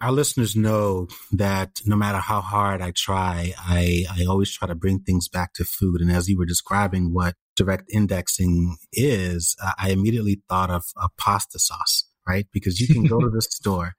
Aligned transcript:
our 0.00 0.12
listeners 0.12 0.54
know 0.54 1.08
that 1.32 1.80
no 1.84 1.96
matter 1.96 2.18
how 2.18 2.40
hard 2.40 2.80
I 2.80 2.92
try, 2.92 3.52
I, 3.58 4.04
I 4.10 4.24
always 4.26 4.52
try 4.52 4.68
to 4.68 4.74
bring 4.74 5.00
things 5.00 5.28
back 5.28 5.54
to 5.54 5.64
food. 5.64 6.00
And 6.00 6.10
as 6.10 6.28
you 6.28 6.38
were 6.38 6.46
describing 6.46 7.12
what 7.12 7.34
direct 7.56 7.90
indexing 7.92 8.76
is, 8.92 9.56
uh, 9.62 9.72
I 9.76 9.90
immediately 9.90 10.40
thought 10.48 10.70
of 10.70 10.84
a 10.96 11.08
pasta 11.18 11.58
sauce, 11.58 12.04
right? 12.28 12.46
Because 12.52 12.80
you 12.80 12.86
can 12.86 13.04
go 13.04 13.20
to 13.20 13.28
the 13.28 13.42
store 13.50 13.94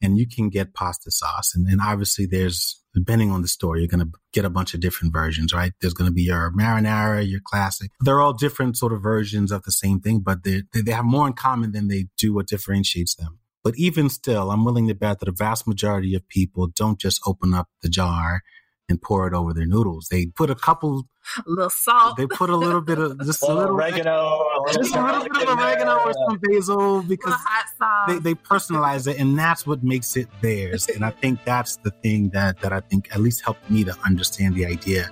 and 0.00 0.18
you 0.18 0.26
can 0.26 0.48
get 0.48 0.74
pasta 0.74 1.10
sauce. 1.10 1.54
And, 1.54 1.66
and 1.68 1.80
obviously 1.82 2.24
there's, 2.24 2.82
depending 2.94 3.30
on 3.30 3.42
the 3.42 3.48
store, 3.48 3.76
you're 3.76 3.88
going 3.88 4.06
to 4.06 4.12
get 4.32 4.46
a 4.46 4.50
bunch 4.50 4.72
of 4.72 4.80
different 4.80 5.12
versions, 5.12 5.52
right? 5.52 5.72
There's 5.80 5.94
going 5.94 6.08
to 6.08 6.14
be 6.14 6.22
your 6.22 6.50
marinara, 6.52 7.28
your 7.28 7.40
classic. 7.44 7.90
They're 8.00 8.20
all 8.20 8.32
different 8.32 8.78
sort 8.78 8.94
of 8.94 9.02
versions 9.02 9.52
of 9.52 9.64
the 9.64 9.72
same 9.72 10.00
thing, 10.00 10.20
but 10.20 10.44
they, 10.44 10.62
they 10.74 10.92
have 10.92 11.04
more 11.04 11.26
in 11.26 11.34
common 11.34 11.72
than 11.72 11.88
they 11.88 12.06
do 12.16 12.32
what 12.32 12.48
differentiates 12.48 13.14
them. 13.16 13.38
But 13.64 13.74
even 13.76 14.08
still, 14.08 14.50
I'm 14.50 14.64
willing 14.64 14.88
to 14.88 14.94
bet 14.94 15.20
that 15.20 15.28
a 15.28 15.32
vast 15.32 15.66
majority 15.66 16.14
of 16.14 16.28
people 16.28 16.68
don't 16.68 16.98
just 16.98 17.20
open 17.26 17.54
up 17.54 17.68
the 17.82 17.88
jar 17.88 18.42
and 18.88 19.00
pour 19.00 19.26
it 19.26 19.34
over 19.34 19.54
their 19.54 19.66
noodles. 19.66 20.08
They 20.10 20.26
put 20.26 20.50
a 20.50 20.54
couple, 20.54 21.06
a 21.38 21.48
little 21.48 21.70
salt. 21.70 22.16
They 22.16 22.26
put 22.26 22.50
a 22.50 22.56
little 22.56 22.80
bit 22.80 22.98
of 22.98 23.18
just 23.24 23.42
a 23.42 23.54
little 23.54 23.74
oregano, 23.74 24.44
just 24.72 24.94
a 24.94 25.02
little 25.02 25.22
bit 25.22 25.48
of 25.48 25.58
oregano 25.58 25.98
or 26.00 26.12
some 26.12 26.38
basil 26.42 27.02
because 27.02 27.34
they, 28.08 28.18
they 28.18 28.34
personalize 28.34 29.06
it, 29.06 29.18
and 29.18 29.38
that's 29.38 29.66
what 29.66 29.82
makes 29.82 30.16
it 30.16 30.28
theirs. 30.40 30.88
and 30.88 31.04
I 31.04 31.10
think 31.10 31.44
that's 31.44 31.76
the 31.76 31.90
thing 31.90 32.30
that 32.30 32.60
that 32.60 32.72
I 32.72 32.80
think 32.80 33.14
at 33.14 33.20
least 33.20 33.42
helped 33.42 33.70
me 33.70 33.84
to 33.84 33.96
understand 34.04 34.56
the 34.56 34.66
idea 34.66 35.10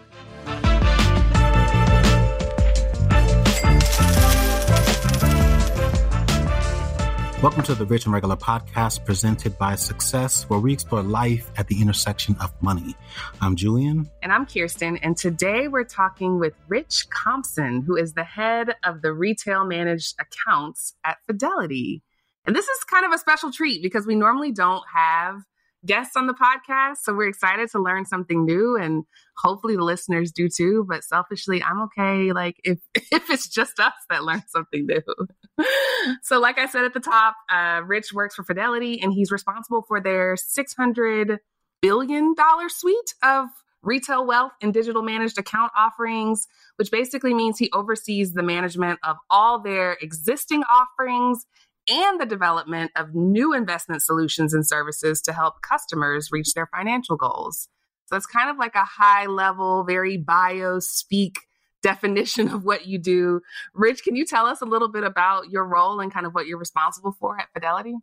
Welcome 7.43 7.62
to 7.62 7.75
the 7.75 7.87
Rich 7.87 8.05
and 8.05 8.12
Regular 8.12 8.37
podcast 8.37 9.07
presented 9.07 9.57
by 9.57 9.75
Success, 9.75 10.43
where 10.51 10.61
we 10.61 10.75
explore 10.75 11.03
life 11.03 11.51
at 11.57 11.69
the 11.69 11.80
intersection 11.80 12.37
of 12.39 12.53
money. 12.63 12.95
I'm 13.41 13.57
Julien. 13.57 14.11
And 14.23 14.30
I'm 14.30 14.45
Kiersten. 14.45 14.99
And 15.02 15.16
today 15.16 15.66
we're 15.66 15.85
talking 15.85 16.38
with 16.38 16.52
Rich 16.68 17.09
Compson, 17.09 17.80
who 17.80 17.96
is 17.96 18.13
the 18.13 18.24
head 18.24 18.74
of 18.85 19.01
the 19.01 19.15
retail 19.15 19.65
managed 19.65 20.16
accounts 20.21 20.93
at 21.02 21.16
Fidelity. 21.27 22.02
And 22.45 22.55
this 22.55 22.68
is 22.68 22.85
kind 22.85 23.07
of 23.07 23.13
a 23.13 23.18
special 23.18 23.51
treat 23.51 23.83
because 23.83 24.07
we 24.07 24.16
normally 24.16 24.52
don't 24.52 24.85
have 24.95 25.37
guests 25.87 26.17
on 26.17 26.27
the 26.27 26.35
podcast. 26.35 26.99
So 27.03 27.15
we're 27.15 27.29
excited 27.29 27.71
to 27.71 27.83
learn 27.83 28.05
something 28.05 28.45
new 28.45 28.77
and 28.77 29.05
hopefully 29.37 29.77
the 29.77 29.85
listeners 29.85 30.31
do 30.31 30.49
too. 30.49 30.85
But 30.89 31.05
selfishly, 31.05 31.63
I'm 31.63 31.81
okay. 31.83 32.33
Like 32.33 32.57
if, 32.65 32.79
if 32.95 33.31
it's 33.31 33.49
just 33.49 33.81
us 33.81 33.93
that 34.11 34.25
learn 34.25 34.43
something 34.49 34.87
new. 34.87 35.65
so 36.23 36.39
like 36.39 36.59
I 36.59 36.67
said 36.67 36.85
at 36.85 36.95
the 36.95 37.01
top, 37.01 37.37
uh, 37.51 37.83
Rich 37.85 38.13
works 38.13 38.35
for 38.35 38.45
Fidelity 38.45 39.01
and 39.03 39.13
he's 39.13 39.31
responsible 39.31 39.83
for 39.83 40.01
their 40.01 40.37
600 40.37 41.39
billion 41.81 42.35
dollar 42.35 42.69
suite 42.69 43.15
of 43.23 43.47
retail 43.83 44.27
wealth 44.27 44.53
and 44.61 44.75
digital 44.75 45.03
managed 45.03 45.39
account 45.39 45.73
offerings, 45.77 46.47
which 46.77 46.91
basically 46.91 47.33
means 47.33 47.59
he 47.59 47.71
oversees 47.73 48.35
the 48.35 48.43
management 48.43 48.99
of 49.03 49.17
all 49.31 49.61
their 49.63 49.97
existing 50.03 50.63
offerings 50.65 51.47
and 51.89 52.21
the 52.21 52.27
development 52.27 52.91
of 52.97 53.15
new 53.15 53.55
investment 53.55 54.03
solutions 54.03 54.55
and 54.55 54.67
services 54.67 55.21
to 55.23 55.33
help 55.33 55.63
customers 55.63 56.31
reach 56.31 56.55
their 56.55 56.67
financial 56.67 57.17
goals. 57.17 57.69
So 58.07 58.17
it's 58.17 58.27
kind 58.27 58.51
of 58.51 58.59
like 58.59 58.75
a 58.75 58.85
high 58.85 59.27
level, 59.27 59.85
very 59.85 60.17
bio 60.17 60.81
speak 60.81 61.39
definition 61.83 62.49
of 62.49 62.65
what 62.65 62.87
you 62.87 62.99
do. 62.99 63.41
Rich, 63.73 64.03
can 64.03 64.15
you 64.15 64.27
tell 64.27 64.47
us 64.47 64.61
a 64.61 64.67
little 64.67 64.89
bit 64.89 65.05
about 65.05 65.49
your 65.51 65.65
role 65.65 66.01
and 66.01 66.12
kind 66.12 66.27
of 66.27 66.34
what 66.34 66.47
you're 66.47 66.59
responsible 66.59 67.17
for 67.19 67.39
at 67.39 67.49
Fidelity? 67.55 67.95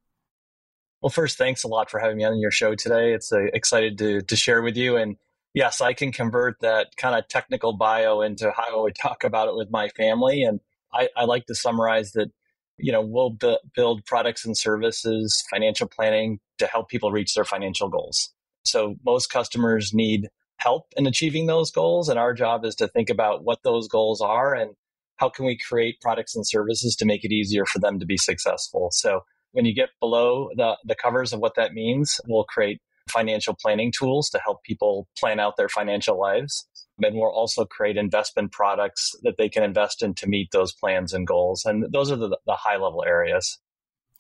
Well, 1.02 1.12
first, 1.12 1.38
thanks 1.38 1.64
a 1.64 1.68
lot 1.68 1.92
for 1.92 2.00
having 2.00 2.18
me 2.18 2.24
on 2.24 2.40
your 2.40 2.50
show 2.50 2.74
today. 2.74 3.14
It's 3.14 3.32
uh, 3.32 3.46
excited 3.54 4.00
to 4.00 4.22
to 4.22 4.36
share 4.36 4.64
with 4.64 4.76
you. 4.76 4.98
And 4.98 5.18
yes, 5.54 5.80
I 5.80 5.94
can 5.94 6.12
convert 6.12 6.60
that 6.62 6.96
kind 6.98 7.16
of 7.16 7.28
technical 7.28 7.74
bio 7.74 8.22
into 8.22 8.52
how 8.52 8.80
I 8.80 8.82
would 8.82 8.96
talk 8.96 9.24
about 9.24 9.48
it 9.48 9.56
with 9.56 9.70
my 9.70 9.90
family. 9.90 10.42
And 10.44 10.60
I, 10.92 11.10
I 11.16 11.26
like 11.26 11.46
to 11.48 11.56
summarize 11.56 12.14
that 12.14 12.32
you 12.78 12.92
know, 12.92 13.02
we'll 13.02 13.32
bu- 13.32 13.58
build 13.76 14.06
products 14.06 14.46
and 14.46 14.58
services, 14.58 15.44
financial 15.50 15.88
planning 15.88 16.40
to 16.60 16.68
help 16.68 16.90
people 16.90 17.12
reach 17.12 17.34
their 17.34 17.46
financial 17.46 17.90
goals. 17.90 18.34
So 18.66 18.96
most 19.06 19.28
customers 19.28 19.94
need 19.94 20.28
help 20.58 20.88
in 20.96 21.08
achieving 21.08 21.46
those 21.46 21.72
goals. 21.72 22.10
And 22.10 22.20
our 22.20 22.34
job 22.34 22.66
is 22.66 22.76
to 22.76 22.88
think 22.88 23.10
about 23.10 23.44
what 23.44 23.60
those 23.64 23.88
goals 23.88 24.22
are 24.22 24.54
and 24.54 24.72
how 25.18 25.30
can 25.30 25.46
we 25.46 25.58
create 25.58 26.02
products 26.02 26.36
and 26.36 26.48
services 26.48 26.96
to 26.98 27.06
make 27.06 27.24
it 27.24 27.32
easier 27.32 27.66
for 27.66 27.80
them 27.80 28.00
to 28.00 28.06
be 28.06 28.18
successful. 28.18 28.90
So 28.92 29.22
when 29.52 29.66
you 29.66 29.74
get 29.74 29.90
below 30.00 30.50
the, 30.56 30.78
the 30.86 30.96
covers 30.96 31.34
of 31.34 31.40
what 31.40 31.56
that 31.56 31.74
means, 31.74 32.20
we'll 32.28 32.44
create 32.44 32.80
financial 33.10 33.56
planning 33.60 33.92
tools 33.98 34.30
to 34.30 34.40
help 34.40 34.64
people 34.64 35.08
plan 35.18 35.40
out 35.40 35.58
their 35.58 35.70
financial 35.70 36.20
lives. 36.20 36.68
And 37.02 37.16
we'll 37.16 37.30
also 37.30 37.66
create 37.66 37.98
investment 37.98 38.52
products 38.52 39.16
that 39.24 39.38
they 39.38 39.50
can 39.50 39.64
invest 39.64 40.02
in 40.02 40.14
to 40.16 40.28
meet 40.28 40.52
those 40.52 40.74
plans 40.74 41.14
and 41.14 41.28
goals. 41.28 41.64
And 41.66 41.92
those 41.92 42.12
are 42.12 42.16
the, 42.16 42.38
the 42.46 42.54
high 42.54 42.78
level 42.78 43.04
areas. 43.06 43.60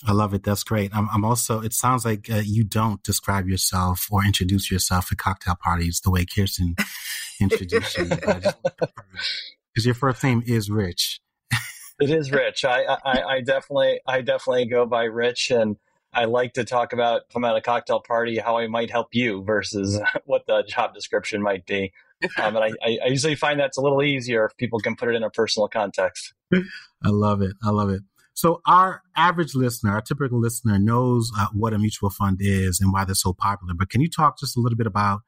I 0.05 0.11
love 0.11 0.33
it. 0.35 0.43
That's 0.43 0.63
great. 0.63 0.95
I'm, 0.95 1.09
I'm 1.11 1.25
also, 1.25 1.61
it 1.61 1.73
sounds 1.73 2.05
like 2.05 2.29
uh, 2.29 2.41
you 2.43 2.63
don't 2.63 3.01
describe 3.01 3.47
yourself 3.47 4.07
or 4.11 4.23
introduce 4.23 4.69
yourself 4.69 5.11
at 5.11 5.17
cocktail 5.17 5.55
parties 5.55 6.01
the 6.01 6.11
way 6.11 6.23
Kiersten 6.23 6.79
introduced 7.41 7.97
you. 7.97 8.05
Because 8.05 9.85
your 9.85 9.95
first 9.95 10.23
name 10.23 10.43
is 10.45 10.69
Rich. 10.69 11.19
it 11.99 12.11
is 12.11 12.31
Rich. 12.31 12.63
I, 12.63 12.83
I, 12.83 13.21
I 13.23 13.41
definitely, 13.41 13.99
I 14.05 14.21
definitely 14.21 14.67
go 14.67 14.85
by 14.85 15.05
Rich 15.05 15.49
and 15.49 15.77
I 16.13 16.25
like 16.25 16.53
to 16.53 16.63
talk 16.63 16.93
about, 16.93 17.21
if 17.29 17.35
I'm 17.35 17.45
at 17.45 17.55
a 17.55 17.61
cocktail 17.61 17.99
party, 17.99 18.37
how 18.37 18.57
I 18.57 18.67
might 18.67 18.89
help 18.89 19.09
you 19.13 19.43
versus 19.43 19.99
what 20.25 20.47
the 20.47 20.63
job 20.67 20.93
description 20.93 21.41
might 21.41 21.65
be. 21.65 21.93
Um, 22.41 22.55
and 22.55 22.75
I, 22.83 22.97
I 23.03 23.07
usually 23.07 23.35
find 23.35 23.59
that's 23.59 23.77
a 23.77 23.81
little 23.81 24.01
easier 24.01 24.45
if 24.45 24.57
people 24.57 24.79
can 24.79 24.95
put 24.95 25.09
it 25.09 25.15
in 25.15 25.23
a 25.23 25.29
personal 25.29 25.67
context. 25.67 26.33
I 26.53 27.09
love 27.09 27.41
it. 27.41 27.53
I 27.63 27.69
love 27.69 27.89
it. 27.89 28.01
So 28.37 28.61
our 28.67 29.01
average 29.15 29.55
listener, 29.55 29.93
our 29.93 30.01
typical 30.01 30.39
listener 30.39 30.77
knows 30.77 31.31
uh, 31.35 31.47
what 31.53 31.73
a 31.73 31.79
mutual 31.79 32.11
fund 32.11 32.37
is 32.39 32.79
and 32.79 32.93
why 32.93 33.03
they're 33.03 33.15
so 33.15 33.33
popular. 33.33 33.73
But 33.73 33.89
can 33.89 33.99
you 33.99 34.07
talk 34.07 34.37
just 34.37 34.55
a 34.55 34.59
little 34.59 34.77
bit 34.77 34.85
about 34.85 35.21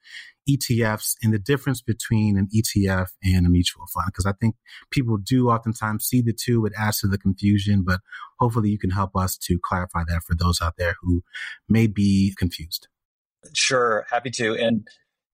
ETFs 0.47 1.15
and 1.23 1.33
the 1.33 1.39
difference 1.39 1.81
between 1.81 2.37
an 2.37 2.47
ETF 2.55 3.07
and 3.23 3.47
a 3.47 3.49
mutual 3.49 3.87
fund? 3.91 4.05
Because 4.09 4.27
I 4.27 4.33
think 4.33 4.57
people 4.91 5.17
do 5.17 5.49
oftentimes 5.49 6.05
see 6.05 6.21
the 6.21 6.33
two. 6.33 6.67
It 6.67 6.73
adds 6.77 6.99
to 6.99 7.07
the 7.07 7.17
confusion, 7.17 7.83
but 7.83 8.01
hopefully 8.37 8.69
you 8.69 8.77
can 8.77 8.91
help 8.91 9.15
us 9.15 9.37
to 9.37 9.57
clarify 9.57 10.03
that 10.07 10.21
for 10.23 10.35
those 10.35 10.61
out 10.61 10.75
there 10.77 10.93
who 11.01 11.23
may 11.67 11.87
be 11.87 12.35
confused. 12.37 12.89
Sure, 13.55 14.05
happy 14.11 14.29
to. 14.29 14.55
And 14.55 14.87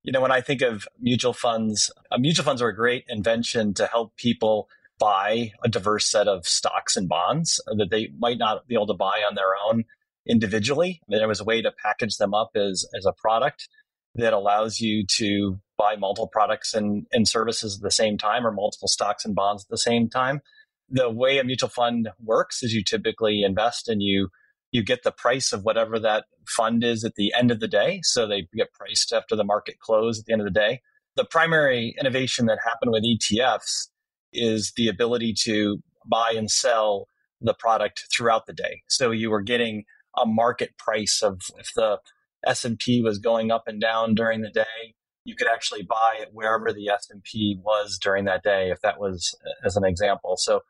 you 0.06 0.12
know, 0.12 0.22
when 0.22 0.32
I 0.32 0.40
think 0.40 0.62
of 0.62 0.88
mutual 1.02 1.34
funds, 1.34 1.92
uh, 2.12 2.18
mutual 2.20 2.46
funds 2.46 2.62
are 2.62 2.68
a 2.68 2.76
great 2.76 3.06
invention 3.10 3.74
to 3.74 3.88
help 3.88 4.16
people 4.16 4.70
buy 5.00 5.52
a 5.64 5.68
diverse 5.68 6.10
set 6.10 6.28
of 6.28 6.48
stocks 6.48 6.96
and 6.96 7.10
bonds 7.10 7.60
that 7.66 7.90
they 7.90 8.10
might 8.20 8.38
not 8.38 8.68
be 8.68 8.76
able 8.76 8.88
to 8.88 8.94
buy 8.94 9.24
on 9.28 9.34
their 9.34 9.56
own 9.68 9.84
individually. 10.28 11.02
There 11.08 11.28
was 11.28 11.42
a 11.42 11.44
way 11.44 11.62
to 11.64 11.74
package 11.84 12.18
them 12.18 12.36
up 12.36 12.52
as, 12.56 12.86
as 12.96 13.06
a 13.08 13.14
product 13.14 13.68
that 14.14 14.32
allows 14.32 14.80
you 14.80 15.06
to 15.18 15.60
buy 15.76 15.96
multiple 15.96 16.30
products 16.32 16.76
and, 16.76 17.08
and 17.12 17.28
services 17.28 17.78
at 17.78 17.82
the 17.82 17.92
same 17.92 18.18
time 18.18 18.46
or 18.46 18.52
multiple 18.52 18.88
stocks 18.88 19.26
and 19.26 19.36
bonds 19.36 19.64
at 19.64 19.70
the 19.70 19.78
same 19.78 20.08
time. 20.08 20.40
The 20.88 21.10
way 21.10 21.40
a 21.40 21.44
mutual 21.44 21.70
fund 21.70 22.10
works 22.24 22.62
is 22.62 22.74
you 22.74 22.84
typically 22.84 23.42
invest 23.44 23.90
and 23.90 24.04
you 24.04 24.30
you 24.76 24.84
get 24.84 25.04
the 25.04 25.12
price 25.12 25.54
of 25.54 25.64
whatever 25.64 25.98
that 25.98 26.26
fund 26.46 26.84
is 26.84 27.06
at 27.06 27.16
the 27.16 27.34
end 27.34 27.50
of 27.50 27.62
the 27.62 27.68
day. 27.68 28.02
So 28.04 28.28
they 28.28 28.46
get 28.54 28.74
priced 28.74 29.14
after 29.14 29.34
the 29.34 29.46
market 29.46 29.80
close 29.80 30.20
at 30.20 30.26
the 30.26 30.34
end 30.34 30.42
of 30.42 30.46
the 30.46 30.60
day. 30.60 30.82
The 31.16 31.24
primary 31.24 31.96
innovation 31.98 32.46
that 32.48 32.60
happened 32.62 32.92
with 32.92 33.06
ETFs 33.06 33.88
is 34.34 34.74
the 34.76 34.90
ability 34.90 35.34
to 35.44 35.78
buy 36.06 36.34
and 36.36 36.52
sell 36.52 37.08
the 37.40 37.54
product 37.54 38.04
throughout 38.14 38.48
the 38.48 38.54
day. 38.54 38.82
So 38.90 39.12
you 39.12 39.30
were 39.30 39.42
getting 39.42 39.86
a 40.18 40.26
market 40.26 40.78
price 40.78 41.22
of 41.24 41.40
if 41.58 41.72
the 41.74 42.00
S&P 42.46 43.02
was 43.02 43.18
going 43.18 43.52
up 43.52 43.64
and 43.68 43.80
down 43.80 44.14
during 44.14 44.42
the 44.42 44.52
day, 44.52 44.96
you 45.24 45.38
could 45.38 45.48
actually 45.48 45.84
buy 45.84 46.18
it 46.20 46.32
wherever 46.34 46.74
the 46.74 46.90
S&P 46.90 47.58
was 47.64 47.98
during 47.98 48.26
that 48.26 48.44
day 48.44 48.72
if 48.72 48.82
that 48.82 49.00
was 49.00 49.34
uh, 49.46 49.66
as 49.66 49.78
an 49.78 49.86
example. 49.86 50.36
So 50.38 50.64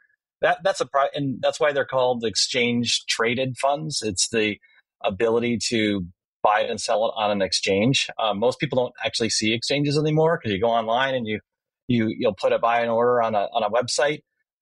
that 0.45 0.59
that's 0.63 0.79
a 0.79 0.85
pro- 0.85 1.07
and 1.15 1.41
that's 1.41 1.59
why 1.59 1.71
they're 1.71 1.85
called 1.85 2.23
exchange 2.23 3.05
traded 3.07 3.57
funds. 3.57 4.03
It's 4.03 4.29
the 4.29 4.57
ability 5.03 5.57
to 5.69 6.05
buy 6.43 6.61
it 6.61 6.69
and 6.69 6.79
sell 6.79 7.03
it 7.07 7.13
on 7.15 7.31
an 7.31 7.41
exchange. 7.41 8.07
Um, 8.19 8.37
most 8.37 8.59
people 8.59 8.77
don't 8.77 8.93
actually 9.03 9.31
see 9.31 9.53
exchanges 9.53 9.97
anymore 9.97 10.37
because 10.37 10.53
you 10.53 10.61
go 10.61 10.69
online 10.69 11.15
and 11.15 11.25
you 11.25 11.39
you 11.87 12.13
you'll 12.15 12.35
put 12.39 12.53
a 12.53 12.59
buy 12.59 12.81
and 12.81 12.91
order 12.91 13.23
on 13.23 13.33
a 13.33 13.47
on 13.53 13.63
a 13.63 13.71
website, 13.71 14.19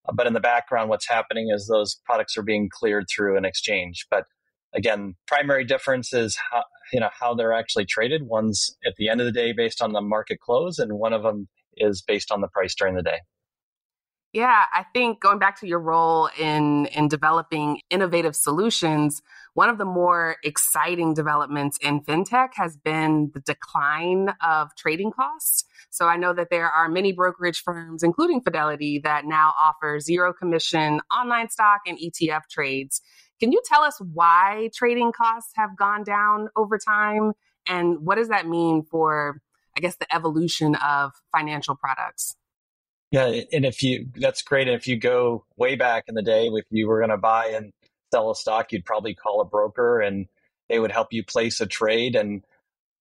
uh, 0.08 0.14
but 0.14 0.26
in 0.26 0.32
the 0.32 0.40
background, 0.40 0.90
what's 0.90 1.08
happening 1.08 1.50
is 1.54 1.68
those 1.68 2.00
products 2.06 2.38
are 2.38 2.44
being 2.44 2.70
cleared 2.72 3.06
through 3.14 3.38
an 3.38 3.44
exchange. 3.44 4.08
But 4.10 4.24
again, 4.74 5.16
primary 5.28 5.66
difference 5.66 6.14
is 6.14 6.38
how 6.50 6.64
you 6.94 7.02
know 7.02 7.10
how 7.20 7.34
they're 7.34 7.54
actually 7.54 7.86
traded. 7.86 8.22
One's 8.24 8.74
at 8.86 8.96
the 8.98 9.10
end 9.10 9.20
of 9.20 9.26
the 9.26 9.34
day 9.34 9.52
based 9.52 9.82
on 9.82 9.92
the 9.92 10.02
market 10.02 10.40
close, 10.40 10.80
and 10.80 10.94
one 10.94 11.12
of 11.12 11.24
them 11.24 11.50
is 11.76 12.02
based 12.02 12.32
on 12.32 12.40
the 12.40 12.48
price 12.48 12.74
during 12.74 12.96
the 12.96 13.04
day. 13.04 13.20
Yeah, 14.34 14.66
I 14.74 14.84
think 14.96 15.20
going 15.20 15.38
back 15.38 15.60
to 15.60 15.68
your 15.68 15.80
role 15.80 16.28
in 16.40 16.88
in 16.88 17.08
developing 17.08 17.82
innovative 17.92 18.36
solutions, 18.36 19.22
one 19.54 19.70
of 19.70 19.78
the 19.78 19.86
more 19.86 20.38
exciting 20.44 21.14
developments 21.14 21.78
in 21.84 22.02
fintech 22.02 22.50
has 22.56 22.76
been 22.76 23.30
the 23.36 23.42
decline 23.42 24.34
of 24.42 24.76
trading 24.76 25.12
costs. 25.12 25.66
So 25.92 26.08
I 26.08 26.18
know 26.18 26.34
that 26.34 26.50
there 26.50 26.68
are 26.68 26.90
many 26.90 27.12
brokerage 27.12 27.62
firms, 27.62 28.02
including 28.02 28.42
Fidelity, 28.42 29.00
that 29.04 29.26
now 29.26 29.54
offer 29.62 30.00
zero 30.00 30.34
commission 30.34 31.00
online 31.16 31.50
stock 31.52 31.82
and 31.86 32.00
ETF 32.00 32.50
trades. 32.50 33.02
Can 33.40 33.52
you 33.52 33.62
tell 33.66 33.84
us 33.84 34.02
why 34.02 34.72
trading 34.74 35.12
costs 35.12 35.52
have 35.58 35.78
gone 35.78 36.04
down 36.04 36.50
over 36.56 36.80
time? 36.80 37.34
And 37.68 38.00
what 38.00 38.16
does 38.16 38.30
that 38.30 38.48
mean 38.48 38.82
for, 38.82 39.42
I 39.78 39.82
guess, 39.82 39.98
the 39.98 40.12
evolution 40.12 40.74
of 40.74 41.12
financial 41.32 41.76
products? 41.76 42.36
Yeah, 43.14 43.28
and 43.54 43.64
if 43.64 43.84
you 43.84 44.08
that's 44.16 44.42
great. 44.42 44.68
And 44.68 44.76
if 44.76 44.88
you 44.88 44.98
go 44.98 45.46
way 45.56 45.76
back 45.76 46.06
in 46.08 46.16
the 46.16 46.24
day, 46.24 46.48
if 46.48 46.66
you 46.72 46.88
were 46.88 46.98
going 46.98 47.12
to 47.12 47.18
buy 47.18 47.50
and 47.50 47.72
sell 48.12 48.32
a 48.32 48.36
stock, 48.36 48.72
you'd 48.72 48.86
probably 48.86 49.14
call 49.14 49.40
a 49.40 49.46
broker, 49.46 50.02
and 50.02 50.26
they 50.68 50.80
would 50.80 50.92
help 50.92 51.14
you 51.14 51.24
place 51.24 51.62
a 51.62 51.68
trade. 51.68 52.16
And 52.16 52.44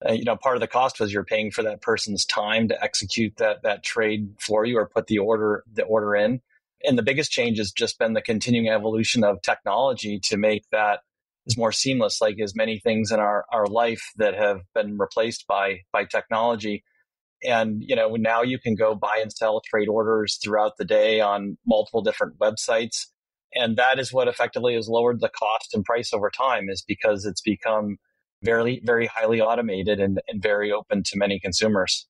uh, 0.06 0.12
you 0.12 0.24
know, 0.24 0.36
part 0.36 0.56
of 0.56 0.60
the 0.60 0.66
cost 0.68 1.00
was 1.00 1.14
you're 1.14 1.24
paying 1.24 1.50
for 1.50 1.62
that 1.62 1.80
person's 1.80 2.26
time 2.26 2.68
to 2.68 2.84
execute 2.84 3.36
that 3.38 3.62
that 3.62 3.82
trade 3.84 4.34
for 4.38 4.66
you 4.66 4.76
or 4.76 4.86
put 4.86 5.06
the 5.06 5.18
order 5.18 5.64
the 5.72 5.84
order 5.84 6.14
in. 6.14 6.42
And 6.84 6.98
the 6.98 7.02
biggest 7.02 7.32
change 7.32 7.56
has 7.56 7.72
just 7.72 7.98
been 7.98 8.12
the 8.12 8.20
continuing 8.20 8.68
evolution 8.68 9.24
of 9.24 9.40
technology 9.40 10.20
to 10.24 10.36
make 10.36 10.64
that 10.72 11.00
is 11.46 11.56
more 11.56 11.72
seamless. 11.72 12.20
Like 12.20 12.38
as 12.38 12.54
many 12.54 12.78
things 12.78 13.12
in 13.12 13.18
our 13.18 13.46
our 13.50 13.66
life 13.66 14.12
that 14.16 14.34
have 14.34 14.60
been 14.74 14.98
replaced 14.98 15.46
by 15.46 15.80
by 15.90 16.04
technology 16.04 16.84
and 17.44 17.82
you 17.84 17.96
know 17.96 18.16
now 18.16 18.42
you 18.42 18.58
can 18.58 18.74
go 18.74 18.94
buy 18.94 19.18
and 19.20 19.32
sell 19.32 19.60
trade 19.60 19.88
orders 19.88 20.38
throughout 20.42 20.76
the 20.78 20.84
day 20.84 21.20
on 21.20 21.56
multiple 21.66 22.02
different 22.02 22.38
websites. 22.38 23.06
And 23.54 23.76
that 23.76 23.98
is 23.98 24.12
what 24.12 24.28
effectively 24.28 24.74
has 24.74 24.88
lowered 24.88 25.20
the 25.20 25.28
cost 25.28 25.74
and 25.74 25.84
price 25.84 26.14
over 26.14 26.30
time 26.30 26.70
is 26.70 26.82
because 26.86 27.26
it's 27.26 27.42
become 27.42 27.98
very 28.42 28.80
very 28.84 29.06
highly 29.06 29.40
automated 29.40 30.00
and, 30.00 30.20
and 30.28 30.42
very 30.42 30.72
open 30.72 31.02
to 31.04 31.18
many 31.18 31.38
consumers. 31.38 32.06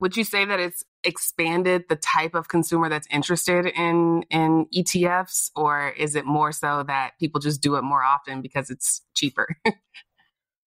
Would 0.00 0.16
you 0.16 0.24
say 0.24 0.44
that 0.44 0.60
it's 0.60 0.82
expanded 1.04 1.84
the 1.88 1.96
type 1.96 2.34
of 2.34 2.48
consumer 2.48 2.88
that's 2.88 3.06
interested 3.10 3.66
in 3.66 4.24
in 4.30 4.66
ETFs 4.74 5.50
or 5.54 5.90
is 5.90 6.14
it 6.14 6.26
more 6.26 6.52
so 6.52 6.82
that 6.86 7.12
people 7.18 7.40
just 7.40 7.62
do 7.62 7.76
it 7.76 7.82
more 7.82 8.02
often 8.02 8.42
because 8.42 8.70
it's 8.70 9.02
cheaper 9.14 9.56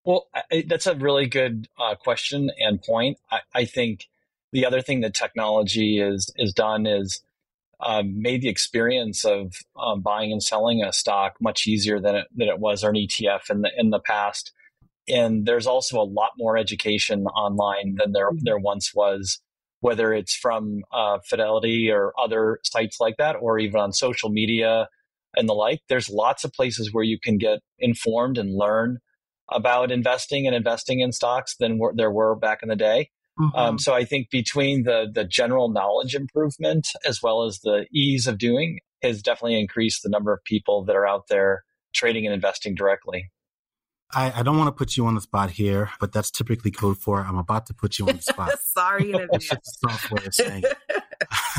Well, 0.07 0.30
I, 0.33 0.63
that's 0.65 0.88
a 0.88 0.95
really 0.95 1.27
good 1.27 1.68
uh, 1.77 1.95
question 1.95 2.50
and 2.57 2.81
point. 2.81 3.18
I, 3.30 3.42
I, 3.54 3.65
think 3.65 4.07
the 4.54 4.65
other 4.65 4.80
thing 4.80 5.01
that 5.01 5.13
technology 5.13 6.00
is 6.00 6.31
is 6.38 6.54
done 6.54 6.86
is 6.88 7.21
um, 7.81 8.21
made 8.21 8.42
the 8.42 8.48
experience 8.48 9.25
of 9.25 9.56
um, 9.75 10.00
buying 10.00 10.31
and 10.31 10.42
selling 10.42 10.81
a 10.81 10.94
stock 10.94 11.36
much 11.42 11.68
easier 11.68 12.00
than 12.00 12.15
it 12.15 12.27
than 12.33 12.48
it 12.48 12.57
was 12.57 12.86
or 12.86 12.92
an 12.92 12.95
ETF 12.95 13.50
in 13.50 13.63
the 13.63 13.71
in 13.75 13.89
the 13.89 14.00
past. 14.00 14.54
And 15.09 15.45
there's 15.45 15.68
also 15.68 16.00
a 16.00 16.07
lot 16.07 16.31
more 16.38 16.56
education 16.56 17.25
online 17.25 17.95
than 17.95 18.13
there 18.13 18.31
mm-hmm. 18.31 18.45
there 18.45 18.57
once 18.57 18.95
was, 18.95 19.42
whether 19.81 20.13
it's 20.13 20.38
from 20.38 20.83
uh, 20.94 21.18
Fidelity 21.25 21.92
or 21.92 22.13
other 22.18 22.59
sites 22.63 23.01
like 23.01 23.18
that, 23.18 23.36
or 23.42 23.59
even 23.59 23.81
on 23.81 23.92
social 23.92 24.30
media 24.30 24.88
and 25.36 25.50
the 25.50 25.54
like. 25.54 25.81
There's 25.89 26.09
lots 26.09 26.45
of 26.45 26.54
places 26.54 26.94
where 26.94 27.04
you 27.04 27.19
can 27.19 27.38
get 27.38 27.59
informed 27.77 28.38
and 28.38 28.56
learn 28.56 29.00
about 29.51 29.91
investing 29.91 30.45
and 30.45 30.55
investing 30.55 30.99
in 30.99 31.11
stocks 31.11 31.55
than 31.57 31.79
there 31.95 32.11
were 32.11 32.35
back 32.35 32.59
in 32.63 32.69
the 32.69 32.75
day. 32.75 33.09
Mm-hmm. 33.39 33.55
Um, 33.57 33.79
so 33.79 33.94
I 33.94 34.03
think 34.03 34.29
between 34.31 34.83
the 34.83 35.07
the 35.11 35.23
general 35.23 35.69
knowledge 35.69 36.15
improvement 36.15 36.89
as 37.05 37.21
well 37.21 37.44
as 37.44 37.59
the 37.59 37.85
ease 37.94 38.25
of 38.27 38.38
doing 38.38 38.79
has 39.03 39.21
definitely 39.21 39.59
increased 39.59 40.01
the 40.03 40.09
number 40.09 40.33
of 40.33 40.44
people 40.44 40.83
that 40.85 40.95
are 40.95 41.07
out 41.07 41.27
there 41.29 41.63
trading 41.94 42.25
and 42.25 42.33
investing 42.33 42.73
directly. 42.73 43.31
I, 44.13 44.39
I 44.39 44.44
don't 44.44 44.57
want 44.57 44.69
to 44.69 44.71
put 44.71 44.95
you 44.95 45.05
on 45.05 45.15
the 45.15 45.21
spot 45.21 45.51
here, 45.51 45.91
but 45.99 46.13
that's 46.13 46.31
typically 46.31 46.71
code 46.71 46.97
for 46.97 47.19
I'm 47.21 47.38
about 47.38 47.65
to 47.67 47.73
put 47.73 47.99
you 47.99 48.07
on 48.07 48.15
the 48.15 48.21
spot. 48.33 48.57
Sorry 48.59 49.11
in 49.11 49.15
advance. 49.33 49.77
software 49.85 50.31
saying. 50.31 50.63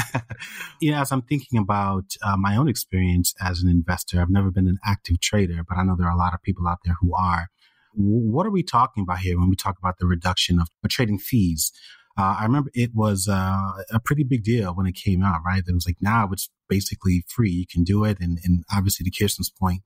you 0.80 0.90
know, 0.90 0.98
as 0.98 1.12
I'm 1.12 1.22
thinking 1.22 1.58
about 1.58 2.04
uh, 2.22 2.36
my 2.36 2.56
own 2.56 2.68
experience 2.68 3.34
as 3.40 3.60
an 3.60 3.68
investor, 3.68 4.20
I've 4.20 4.30
never 4.30 4.50
been 4.50 4.68
an 4.68 4.78
active 4.84 5.20
trader, 5.20 5.62
but 5.68 5.76
I 5.76 5.84
know 5.84 5.96
there 5.96 6.08
are 6.08 6.14
a 6.14 6.18
lot 6.18 6.34
of 6.34 6.42
people 6.42 6.66
out 6.66 6.78
there 6.84 6.96
who 7.00 7.14
are. 7.14 7.48
What 7.98 8.46
are 8.46 8.50
we 8.50 8.62
talking 8.62 9.02
about 9.02 9.18
here 9.18 9.36
when 9.36 9.50
we 9.50 9.56
talk 9.56 9.76
about 9.76 9.98
the 9.98 10.06
reduction 10.06 10.60
of 10.60 10.68
trading 10.88 11.18
fees? 11.18 11.72
Uh, 12.16 12.36
I 12.38 12.44
remember 12.44 12.70
it 12.72 12.90
was 12.94 13.28
uh, 13.28 13.72
a 13.92 13.98
pretty 13.98 14.22
big 14.22 14.44
deal 14.44 14.72
when 14.72 14.86
it 14.86 14.94
came 14.94 15.22
out, 15.22 15.40
right? 15.44 15.62
It 15.66 15.74
was 15.74 15.86
like 15.86 15.96
now 16.00 16.28
it's 16.32 16.48
basically 16.68 17.24
free. 17.26 17.50
You 17.50 17.66
can 17.66 17.82
do 17.82 18.04
it. 18.04 18.18
And, 18.20 18.38
and 18.44 18.64
obviously, 18.72 19.02
to 19.04 19.10
Kiersten's 19.10 19.50
point, 19.50 19.82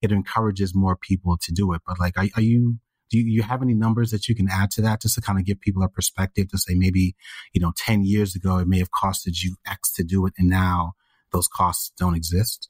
it 0.00 0.12
encourages 0.12 0.74
more 0.74 0.96
people 0.96 1.36
to 1.38 1.52
do 1.52 1.72
it. 1.72 1.82
But 1.84 1.98
like, 1.98 2.16
are, 2.16 2.26
are 2.36 2.42
you, 2.42 2.78
do 3.10 3.18
you, 3.18 3.24
you, 3.24 3.42
have 3.42 3.62
any 3.62 3.74
numbers 3.74 4.12
that 4.12 4.28
you 4.28 4.36
can 4.36 4.48
add 4.48 4.70
to 4.72 4.82
that 4.82 5.02
just 5.02 5.16
to 5.16 5.20
kind 5.20 5.38
of 5.38 5.44
give 5.44 5.60
people 5.60 5.82
a 5.82 5.88
perspective 5.88 6.48
to 6.50 6.58
say 6.58 6.74
maybe, 6.74 7.16
you 7.52 7.60
know, 7.60 7.72
10 7.76 8.04
years 8.04 8.36
ago, 8.36 8.58
it 8.58 8.68
may 8.68 8.78
have 8.78 8.90
costed 8.90 9.42
you 9.42 9.56
X 9.66 9.92
to 9.94 10.04
do 10.04 10.26
it. 10.26 10.34
And 10.38 10.48
now 10.48 10.94
those 11.32 11.48
costs 11.48 11.92
don't 11.98 12.14
exist? 12.14 12.68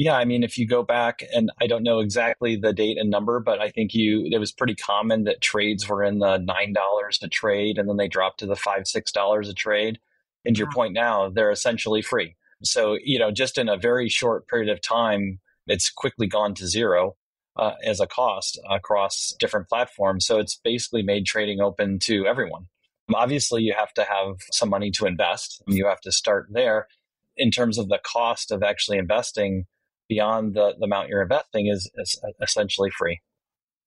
Yeah, 0.00 0.14
I 0.16 0.24
mean, 0.24 0.42
if 0.42 0.56
you 0.56 0.66
go 0.66 0.82
back, 0.82 1.22
and 1.30 1.52
I 1.60 1.66
don't 1.66 1.82
know 1.82 1.98
exactly 1.98 2.56
the 2.56 2.72
date 2.72 2.96
and 2.96 3.10
number, 3.10 3.38
but 3.38 3.60
I 3.60 3.68
think 3.68 3.92
you 3.92 4.26
it 4.32 4.38
was 4.38 4.50
pretty 4.50 4.74
common 4.74 5.24
that 5.24 5.42
trades 5.42 5.86
were 5.86 6.02
in 6.02 6.20
the 6.20 6.38
nine 6.38 6.72
dollars 6.72 7.18
a 7.22 7.28
trade, 7.28 7.76
and 7.76 7.86
then 7.86 7.98
they 7.98 8.08
dropped 8.08 8.38
to 8.40 8.46
the 8.46 8.56
five 8.56 8.86
six 8.88 9.12
dollars 9.12 9.50
a 9.50 9.52
trade. 9.52 10.00
And 10.46 10.56
to 10.56 10.60
your 10.60 10.70
point 10.70 10.94
now, 10.94 11.28
they're 11.28 11.50
essentially 11.50 12.00
free. 12.00 12.34
So 12.62 12.96
you 13.04 13.18
know, 13.18 13.30
just 13.30 13.58
in 13.58 13.68
a 13.68 13.76
very 13.76 14.08
short 14.08 14.48
period 14.48 14.70
of 14.70 14.80
time, 14.80 15.38
it's 15.66 15.90
quickly 15.90 16.26
gone 16.26 16.54
to 16.54 16.66
zero 16.66 17.16
uh, 17.56 17.72
as 17.84 18.00
a 18.00 18.06
cost 18.06 18.58
across 18.70 19.34
different 19.38 19.68
platforms. 19.68 20.24
So 20.24 20.38
it's 20.38 20.56
basically 20.64 21.02
made 21.02 21.26
trading 21.26 21.60
open 21.60 21.98
to 22.04 22.24
everyone. 22.26 22.68
Obviously, 23.14 23.64
you 23.64 23.74
have 23.76 23.92
to 23.92 24.04
have 24.04 24.36
some 24.50 24.70
money 24.70 24.90
to 24.92 25.04
invest. 25.04 25.62
You 25.68 25.88
have 25.88 26.00
to 26.00 26.10
start 26.10 26.46
there. 26.50 26.88
In 27.36 27.50
terms 27.50 27.76
of 27.76 27.90
the 27.90 28.00
cost 28.02 28.50
of 28.50 28.62
actually 28.62 28.96
investing, 28.96 29.66
beyond 30.10 30.54
the, 30.54 30.74
the 30.78 30.84
amount 30.84 31.08
you're 31.08 31.22
investing 31.22 31.68
is, 31.68 31.90
is 31.96 32.20
essentially 32.42 32.90
free. 32.90 33.20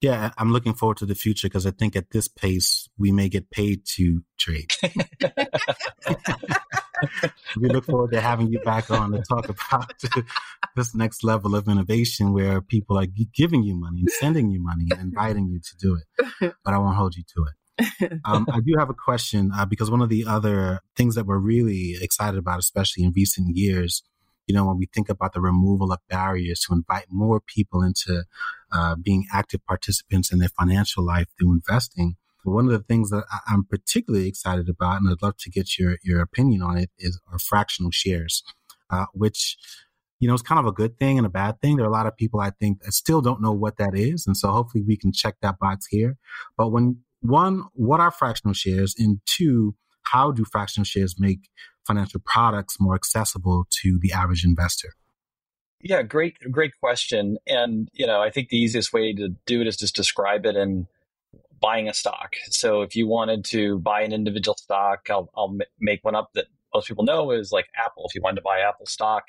Yeah, 0.01 0.31
I'm 0.37 0.51
looking 0.51 0.73
forward 0.73 0.97
to 0.97 1.05
the 1.05 1.15
future 1.15 1.47
because 1.47 1.67
I 1.67 1.71
think 1.71 1.95
at 1.95 2.09
this 2.11 2.27
pace 2.27 2.89
we 2.97 3.11
may 3.11 3.29
get 3.29 3.51
paid 3.51 3.85
to 3.95 4.23
trade. 4.37 4.73
we 7.57 7.69
look 7.69 7.85
forward 7.85 8.11
to 8.11 8.19
having 8.19 8.51
you 8.51 8.59
back 8.59 8.91
on 8.91 9.11
to 9.11 9.21
talk 9.29 9.45
about 9.47 9.93
this 10.75 10.93
next 10.93 11.23
level 11.23 11.55
of 11.55 11.69
innovation 11.69 12.33
where 12.33 12.59
people 12.59 12.97
are 12.97 13.05
giving 13.05 13.63
you 13.63 13.79
money 13.79 13.99
and 14.01 14.09
sending 14.11 14.49
you 14.49 14.61
money 14.61 14.87
and 14.91 14.99
inviting 14.99 15.47
you 15.47 15.59
to 15.59 15.77
do 15.79 15.95
it. 15.95 16.03
But 16.65 16.73
I 16.73 16.77
won't 16.79 16.97
hold 16.97 17.15
you 17.15 17.23
to 17.35 17.45
it. 17.45 17.53
Um, 18.25 18.45
I 18.51 18.59
do 18.59 18.73
have 18.77 18.89
a 18.89 18.93
question 18.93 19.51
uh, 19.55 19.65
because 19.65 19.89
one 19.89 20.01
of 20.01 20.09
the 20.09 20.25
other 20.27 20.81
things 20.95 21.15
that 21.15 21.25
we're 21.25 21.39
really 21.39 21.95
excited 22.01 22.37
about, 22.37 22.59
especially 22.59 23.03
in 23.03 23.13
recent 23.15 23.55
years, 23.55 24.03
you 24.47 24.53
know, 24.55 24.65
when 24.65 24.77
we 24.77 24.87
think 24.93 25.09
about 25.09 25.33
the 25.33 25.41
removal 25.41 25.91
of 25.91 25.99
barriers 26.09 26.61
to 26.61 26.73
invite 26.73 27.05
more 27.09 27.39
people 27.39 27.81
into 27.81 28.23
uh, 28.71 28.95
being 28.95 29.25
active 29.31 29.65
participants 29.65 30.31
in 30.31 30.39
their 30.39 30.49
financial 30.49 31.03
life 31.03 31.27
through 31.37 31.53
investing, 31.53 32.15
one 32.43 32.65
of 32.65 32.71
the 32.71 32.79
things 32.79 33.09
that 33.09 33.23
I'm 33.47 33.63
particularly 33.63 34.27
excited 34.27 34.67
about, 34.67 34.99
and 34.99 35.09
I'd 35.09 35.21
love 35.21 35.37
to 35.37 35.49
get 35.49 35.79
your, 35.79 35.97
your 36.03 36.21
opinion 36.21 36.61
on 36.61 36.77
it, 36.77 36.89
is 36.99 37.19
our 37.31 37.39
fractional 37.39 37.91
shares, 37.91 38.43
uh, 38.89 39.05
which, 39.13 39.57
you 40.19 40.27
know, 40.27 40.33
is 40.33 40.41
kind 40.41 40.59
of 40.59 40.65
a 40.65 40.73
good 40.73 40.99
thing 40.99 41.17
and 41.17 41.25
a 41.25 41.29
bad 41.29 41.61
thing. 41.61 41.77
There 41.77 41.85
are 41.85 41.89
a 41.89 41.93
lot 41.93 42.07
of 42.07 42.17
people 42.17 42.41
I 42.41 42.51
think 42.51 42.81
that 42.83 42.91
still 42.91 43.21
don't 43.21 43.41
know 43.41 43.53
what 43.53 43.77
that 43.77 43.95
is. 43.95 44.27
And 44.27 44.35
so 44.35 44.51
hopefully 44.51 44.83
we 44.85 44.97
can 44.97 45.13
check 45.13 45.35
that 45.41 45.59
box 45.59 45.87
here. 45.87 46.17
But 46.57 46.69
when 46.69 46.97
one, 47.21 47.63
what 47.73 48.01
are 48.01 48.11
fractional 48.11 48.53
shares? 48.53 48.93
And 48.97 49.21
two, 49.25 49.75
how 50.03 50.31
do 50.31 50.43
fractional 50.43 50.83
shares 50.83 51.15
make 51.17 51.49
financial 51.85 52.21
products 52.25 52.77
more 52.79 52.95
accessible 52.95 53.65
to 53.81 53.99
the 54.01 54.11
average 54.11 54.43
investor? 54.45 54.93
Yeah, 55.81 56.01
great, 56.01 56.37
great 56.49 56.71
question. 56.79 57.37
And, 57.45 57.89
you 57.93 58.07
know, 58.07 58.21
I 58.21 58.29
think 58.29 58.49
the 58.49 58.57
easiest 58.57 58.93
way 58.93 59.13
to 59.13 59.29
do 59.45 59.61
it 59.61 59.67
is 59.67 59.75
just 59.75 59.95
describe 59.95 60.45
it 60.45 60.55
in 60.55 60.87
buying 61.59 61.89
a 61.89 61.93
stock. 61.93 62.35
So 62.49 62.81
if 62.81 62.95
you 62.95 63.07
wanted 63.07 63.43
to 63.45 63.79
buy 63.79 64.01
an 64.01 64.13
individual 64.13 64.55
stock, 64.55 65.07
I'll, 65.09 65.29
I'll 65.35 65.57
make 65.79 66.03
one 66.03 66.15
up 66.15 66.29
that 66.35 66.45
most 66.73 66.87
people 66.87 67.03
know 67.03 67.31
is 67.31 67.51
like 67.51 67.65
Apple. 67.77 68.05
If 68.07 68.15
you 68.15 68.21
wanted 68.21 68.37
to 68.37 68.41
buy 68.43 68.59
Apple 68.59 68.85
stock 68.85 69.23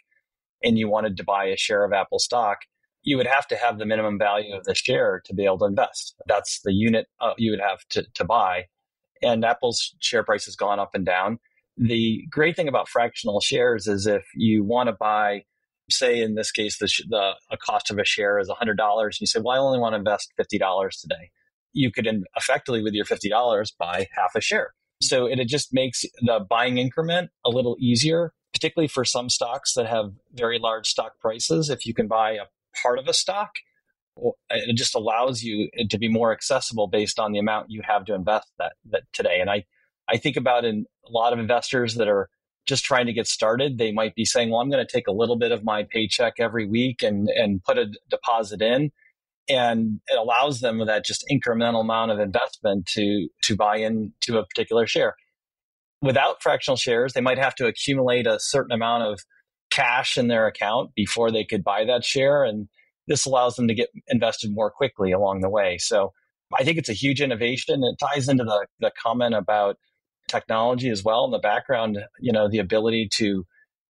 and 0.63 0.79
you 0.79 0.89
wanted 0.89 1.17
to 1.17 1.25
buy 1.25 1.47
a 1.47 1.57
share 1.57 1.85
of 1.85 1.93
Apple 1.93 2.19
stock, 2.19 2.59
you 3.03 3.17
would 3.17 3.27
have 3.27 3.47
to 3.49 3.57
have 3.57 3.79
the 3.79 3.85
minimum 3.85 4.19
value 4.19 4.55
of 4.55 4.65
the 4.65 4.75
share 4.75 5.23
to 5.27 5.35
be 5.35 5.45
able 5.45 5.59
to 5.59 5.67
invest. 5.67 6.15
That's 6.27 6.61
the 6.63 6.73
unit 6.73 7.07
uh, 7.21 7.35
you 7.37 7.51
would 7.51 7.61
have 7.61 7.81
to, 7.91 8.07
to 8.15 8.25
buy. 8.25 8.65
And 9.23 9.45
Apple's 9.45 9.95
share 10.01 10.23
price 10.23 10.45
has 10.47 10.57
gone 10.57 10.79
up 10.79 10.95
and 10.95 11.05
down 11.05 11.39
the 11.77 12.25
great 12.31 12.57
thing 12.57 12.69
about 12.69 12.89
fractional 12.89 13.41
shares 13.41 13.87
is 13.87 14.07
if 14.07 14.25
you 14.35 14.65
want 14.65 14.89
to 14.89 14.93
buy, 14.93 15.45
say 15.91 16.21
in 16.21 16.35
this 16.35 16.51
case, 16.51 16.79
the, 16.79 16.89
the 17.09 17.33
a 17.51 17.57
cost 17.57 17.91
of 17.91 17.99
a 17.99 18.05
share 18.05 18.39
is 18.39 18.49
$100, 18.49 19.05
and 19.05 19.21
you 19.21 19.27
say, 19.27 19.41
well, 19.41 19.57
I 19.57 19.59
only 19.59 19.79
want 19.79 19.95
to 19.95 19.99
invest 19.99 20.33
$50 20.41 21.01
today. 21.01 21.31
You 21.73 21.91
could 21.91 22.07
in, 22.07 22.25
effectively, 22.37 22.83
with 22.83 22.95
your 22.95 23.05
$50, 23.05 23.73
buy 23.79 24.07
half 24.15 24.35
a 24.37 24.41
share. 24.41 24.75
So 25.03 25.27
it, 25.27 25.41
it 25.41 25.49
just 25.49 25.75
makes 25.75 26.05
the 26.21 26.41
buying 26.49 26.79
increment 26.79 27.31
a 27.45 27.51
little 27.51 27.77
easier 27.81 28.33
particularly 28.55 28.89
for 28.89 29.05
some 29.05 29.29
stocks 29.29 29.75
that 29.75 29.87
have 29.87 30.13
very 30.33 30.59
large 30.59 30.87
stock 30.87 31.19
prices. 31.19 31.69
If 31.69 31.85
you 31.85 31.93
can 31.93 32.07
buy 32.07 32.33
a 32.33 32.45
part 32.83 32.99
of 32.99 33.09
a 33.09 33.13
stock, 33.13 33.57
it 34.49 34.77
just 34.77 34.95
allows 34.95 35.43
you 35.43 35.69
eh, 35.77 35.85
to 35.91 35.99
be 35.99 36.09
more 36.09 36.33
accessible 36.33 36.87
based 36.87 37.19
on 37.19 37.33
the 37.33 37.41
amount 37.41 37.71
you 37.71 37.83
have 37.85 38.05
to 38.07 38.15
invest 38.15 38.47
that, 38.59 38.75
that 38.91 39.03
today. 39.13 39.41
And 39.41 39.51
I, 39.51 39.65
I 40.09 40.17
think 40.17 40.37
about 40.37 40.65
in 40.65 40.87
a 41.07 41.11
lot 41.11 41.33
of 41.33 41.39
investors 41.39 41.95
that 41.97 42.09
are 42.09 42.29
just 42.67 42.85
trying 42.85 43.07
to 43.07 43.13
get 43.13 43.27
started, 43.27 43.79
they 43.79 43.93
might 43.93 44.15
be 44.15 44.25
saying, 44.25 44.51
well, 44.51 44.61
I'm 44.61 44.71
going 44.71 44.85
to 44.85 44.91
take 44.91 45.07
a 45.07 45.13
little 45.13 45.37
bit 45.37 45.53
of 45.53 45.65
my 45.65 45.85
paycheck 45.91 46.35
every 46.39 46.67
week 46.67 47.03
and, 47.03 47.29
and 47.29 47.63
put 47.63 47.79
a 47.79 47.87
deposit 48.09 48.63
in. 48.63 48.91
And 49.49 50.01
it 50.07 50.19
allows 50.19 50.61
them 50.61 50.85
that 50.87 51.05
just 51.05 51.25
incremental 51.31 51.83
amount 51.83 52.11
of 52.11 52.19
investment 52.19 52.87
to, 52.95 53.29
to 53.43 53.57
buy 53.57 53.77
into 53.77 54.39
a 54.39 54.47
particular 54.47 54.87
share. 54.87 55.15
Without 56.01 56.43
fractional 56.43 56.77
shares, 56.77 57.13
they 57.13 57.21
might 57.21 57.39
have 57.39 57.55
to 57.57 57.67
accumulate 57.67 58.27
a 58.27 58.41
certain 58.41 58.73
amount 58.73 59.03
of 59.05 59.21
cash 59.71 60.17
in 60.17 60.29
their 60.29 60.47
account 60.47 60.91
before 60.95 61.31
they 61.31 61.45
could 61.45 61.63
buy 61.63 61.85
that 61.85 62.05
share. 62.05 62.45
And 62.45 62.69
this 63.07 63.27
allows 63.27 63.57
them 63.57 63.69
to 63.69 63.75
get 63.75 63.91
invested 64.09 64.55
more 64.55 64.71
quickly 64.71 65.13
along 65.13 65.41
the 65.41 65.51
way. 65.51 65.77
So 65.79 66.13
I 66.59 66.65
think 66.65 66.79
it's 66.79 66.89
a 66.89 66.95
huge 66.95 67.21
innovation. 67.21 67.83
It 67.85 67.97
ties 67.99 68.29
into 68.29 68.45
the, 68.45 68.67
the 68.81 68.93
comment 69.03 69.35
about 69.35 69.77
technology 70.29 70.91
as 70.91 71.05
well 71.05 71.25
in 71.25 71.31
the 71.31 71.39
background. 71.39 71.99
You 72.19 72.33
know, 72.33 72.49
the 72.49 72.59
ability 72.59 73.09
to 73.15 73.45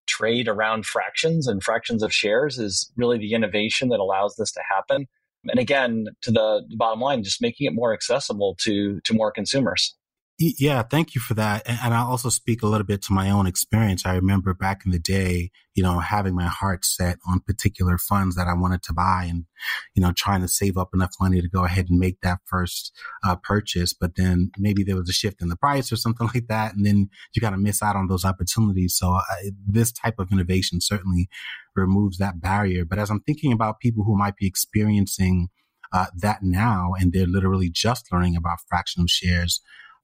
trade 0.07 0.49
around 0.49 0.87
fractions 0.87 1.47
and 1.47 1.63
fractions 1.63 2.03
of 2.03 2.13
shares 2.13 2.59
is 2.59 2.93
really 2.97 3.19
the 3.19 3.33
innovation 3.33 3.89
that 3.89 4.01
allows 4.01 4.37
this 4.37 4.53
to 4.53 4.61
happen. 4.69 5.07
And 5.47 5.59
again, 5.61 6.07
to 6.23 6.31
the 6.31 6.63
bottom 6.77 7.01
line, 7.01 7.23
just 7.23 7.43
making 7.43 7.67
it 7.67 7.75
more 7.75 7.93
accessible 7.93 8.57
to 8.61 9.01
to 9.01 9.15
more 9.15 9.31
consumers. 9.31 9.95
Yeah, 10.37 10.83
thank 10.83 11.15
you 11.15 11.21
for 11.21 11.35
that. 11.35 11.63
And 11.65 11.95
I'll 11.95 12.09
also 12.09 12.29
speak 12.29 12.63
a 12.65 12.67
little 12.67 12.85
bit 12.87 13.03
to 13.03 13.13
my 13.13 13.31
own 13.31 13.47
experience. 13.47 14.05
I 14.05 14.17
remember 14.17 14.53
back 14.53 14.83
in 14.85 14.91
the 14.91 14.99
day, 14.99 15.53
you 15.77 15.83
know, 15.85 16.01
having 16.01 16.35
my 16.35 16.49
heart 16.49 16.85
set 16.85 17.19
on 17.29 17.39
particular 17.39 17.99
funds 17.99 18.35
that 18.35 18.49
I 18.49 18.55
wanted 18.55 18.83
to 18.85 18.93
buy 18.93 19.27
and, 19.31 19.45
you 19.95 20.03
know, 20.03 20.11
trying 20.11 20.41
to 20.41 20.49
save 20.49 20.77
up 20.77 20.91
enough 20.93 21.13
money 21.21 21.41
to 21.41 21.49
go 21.49 21.65
ahead 21.65 21.87
and 21.89 22.01
make 22.01 22.21
that 22.23 22.41
first 22.47 22.93
uh, 23.23 23.37
purchase. 23.37 23.95
But 23.95 24.17
then 24.17 24.51
maybe 24.59 24.83
there 24.83 24.97
was 24.97 25.09
a 25.09 25.13
shift 25.13 25.41
in 25.41 25.51
the 25.51 25.57
price 25.57 25.93
or 25.93 25.97
something 25.97 26.29
like 26.35 26.49
that. 26.49 26.75
And 26.75 26.85
then 26.85 27.11
you 27.33 27.41
kind 27.41 27.55
of 27.55 27.61
miss 27.61 27.81
out 27.81 27.95
on 27.95 28.09
those 28.09 28.25
opportunities. 28.25 28.97
So 28.97 29.15
uh, 29.15 29.23
this 29.65 29.93
type 29.93 30.19
of 30.19 30.33
innovation 30.33 30.81
certainly 30.81 31.29
removes 31.77 32.19
that 32.19 32.41
barrier. 32.41 32.85
But 32.85 32.99
as 32.99 33.09
I'm 33.09 33.21
thinking 33.21 33.53
about 33.53 33.79
people 33.79 34.03
who 34.03 34.19
might 34.19 34.37
be 34.37 34.49
experiencing 34.49 35.51
uh, 35.93 36.07
that 36.17 36.43
now 36.43 36.93
and 36.99 37.13
they're 37.13 37.25
literally 37.25 37.71
just 37.71 38.11
learning 38.11 38.35
about 38.35 38.59
fractional 38.69 39.07
shares, 39.07 39.61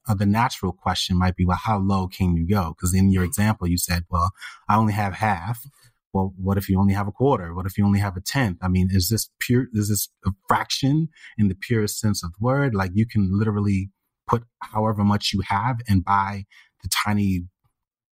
uh, 0.09 0.15
the 0.15 0.27
natural 0.27 0.73
question 0.73 1.19
might 1.19 1.37
be, 1.37 1.45
well, 1.45 1.61
how 1.63 1.79
low 1.79 2.09
can 2.09 2.37
you 2.37 2.47
go? 2.47 2.75
Because 2.77 2.95
in 2.95 3.11
your 3.11 3.25
example, 3.25 3.69
you 3.69 3.79
said, 3.79 4.05
well, 4.11 4.31
I 4.69 4.77
only 4.77 4.93
have 4.93 5.15
half. 5.15 5.65
Well, 6.13 6.35
what 6.37 6.59
if 6.59 6.69
you 6.69 6.79
only 6.79 6.95
have 6.95 7.07
a 7.07 7.13
quarter? 7.13 7.55
What 7.55 7.67
if 7.67 7.79
you 7.79 7.85
only 7.87 8.01
have 8.01 8.17
a 8.17 8.21
tenth? 8.21 8.59
I 8.63 8.69
mean, 8.69 8.89
is 8.91 9.09
this 9.09 9.31
pure, 9.39 9.67
is 9.73 9.89
this 9.89 10.09
a 10.27 10.31
fraction 10.49 11.09
in 11.39 11.49
the 11.49 11.55
purest 11.55 12.01
sense 12.01 12.25
of 12.25 12.33
the 12.33 12.45
word? 12.45 12.75
Like 12.75 12.91
you 12.95 13.07
can 13.07 13.39
literally 13.39 13.91
put 14.27 14.45
however 14.61 15.05
much 15.05 15.33
you 15.33 15.43
have 15.47 15.81
and 15.89 16.05
buy 16.05 16.47
the 16.83 16.89
tiny 16.89 17.45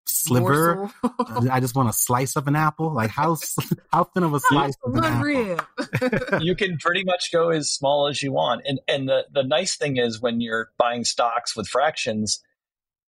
sliver. 0.07 0.91
I 1.49 1.59
just 1.59 1.75
want 1.75 1.89
a 1.89 1.93
slice 1.93 2.35
of 2.35 2.47
an 2.47 2.55
apple. 2.55 2.93
Like 2.93 3.09
how 3.09 3.37
how 3.91 4.05
thin 4.05 4.23
of 4.23 4.33
a 4.33 4.39
slice 4.39 4.75
of 4.83 4.95
an 4.95 5.03
apple? 5.03 6.41
you 6.41 6.55
can 6.55 6.77
pretty 6.77 7.03
much 7.03 7.31
go 7.31 7.49
as 7.49 7.71
small 7.71 8.07
as 8.07 8.21
you 8.21 8.31
want. 8.31 8.61
And 8.65 8.79
and 8.87 9.07
the 9.07 9.25
the 9.31 9.43
nice 9.43 9.75
thing 9.75 9.97
is 9.97 10.21
when 10.21 10.41
you're 10.41 10.69
buying 10.77 11.03
stocks 11.03 11.55
with 11.55 11.67
fractions, 11.67 12.41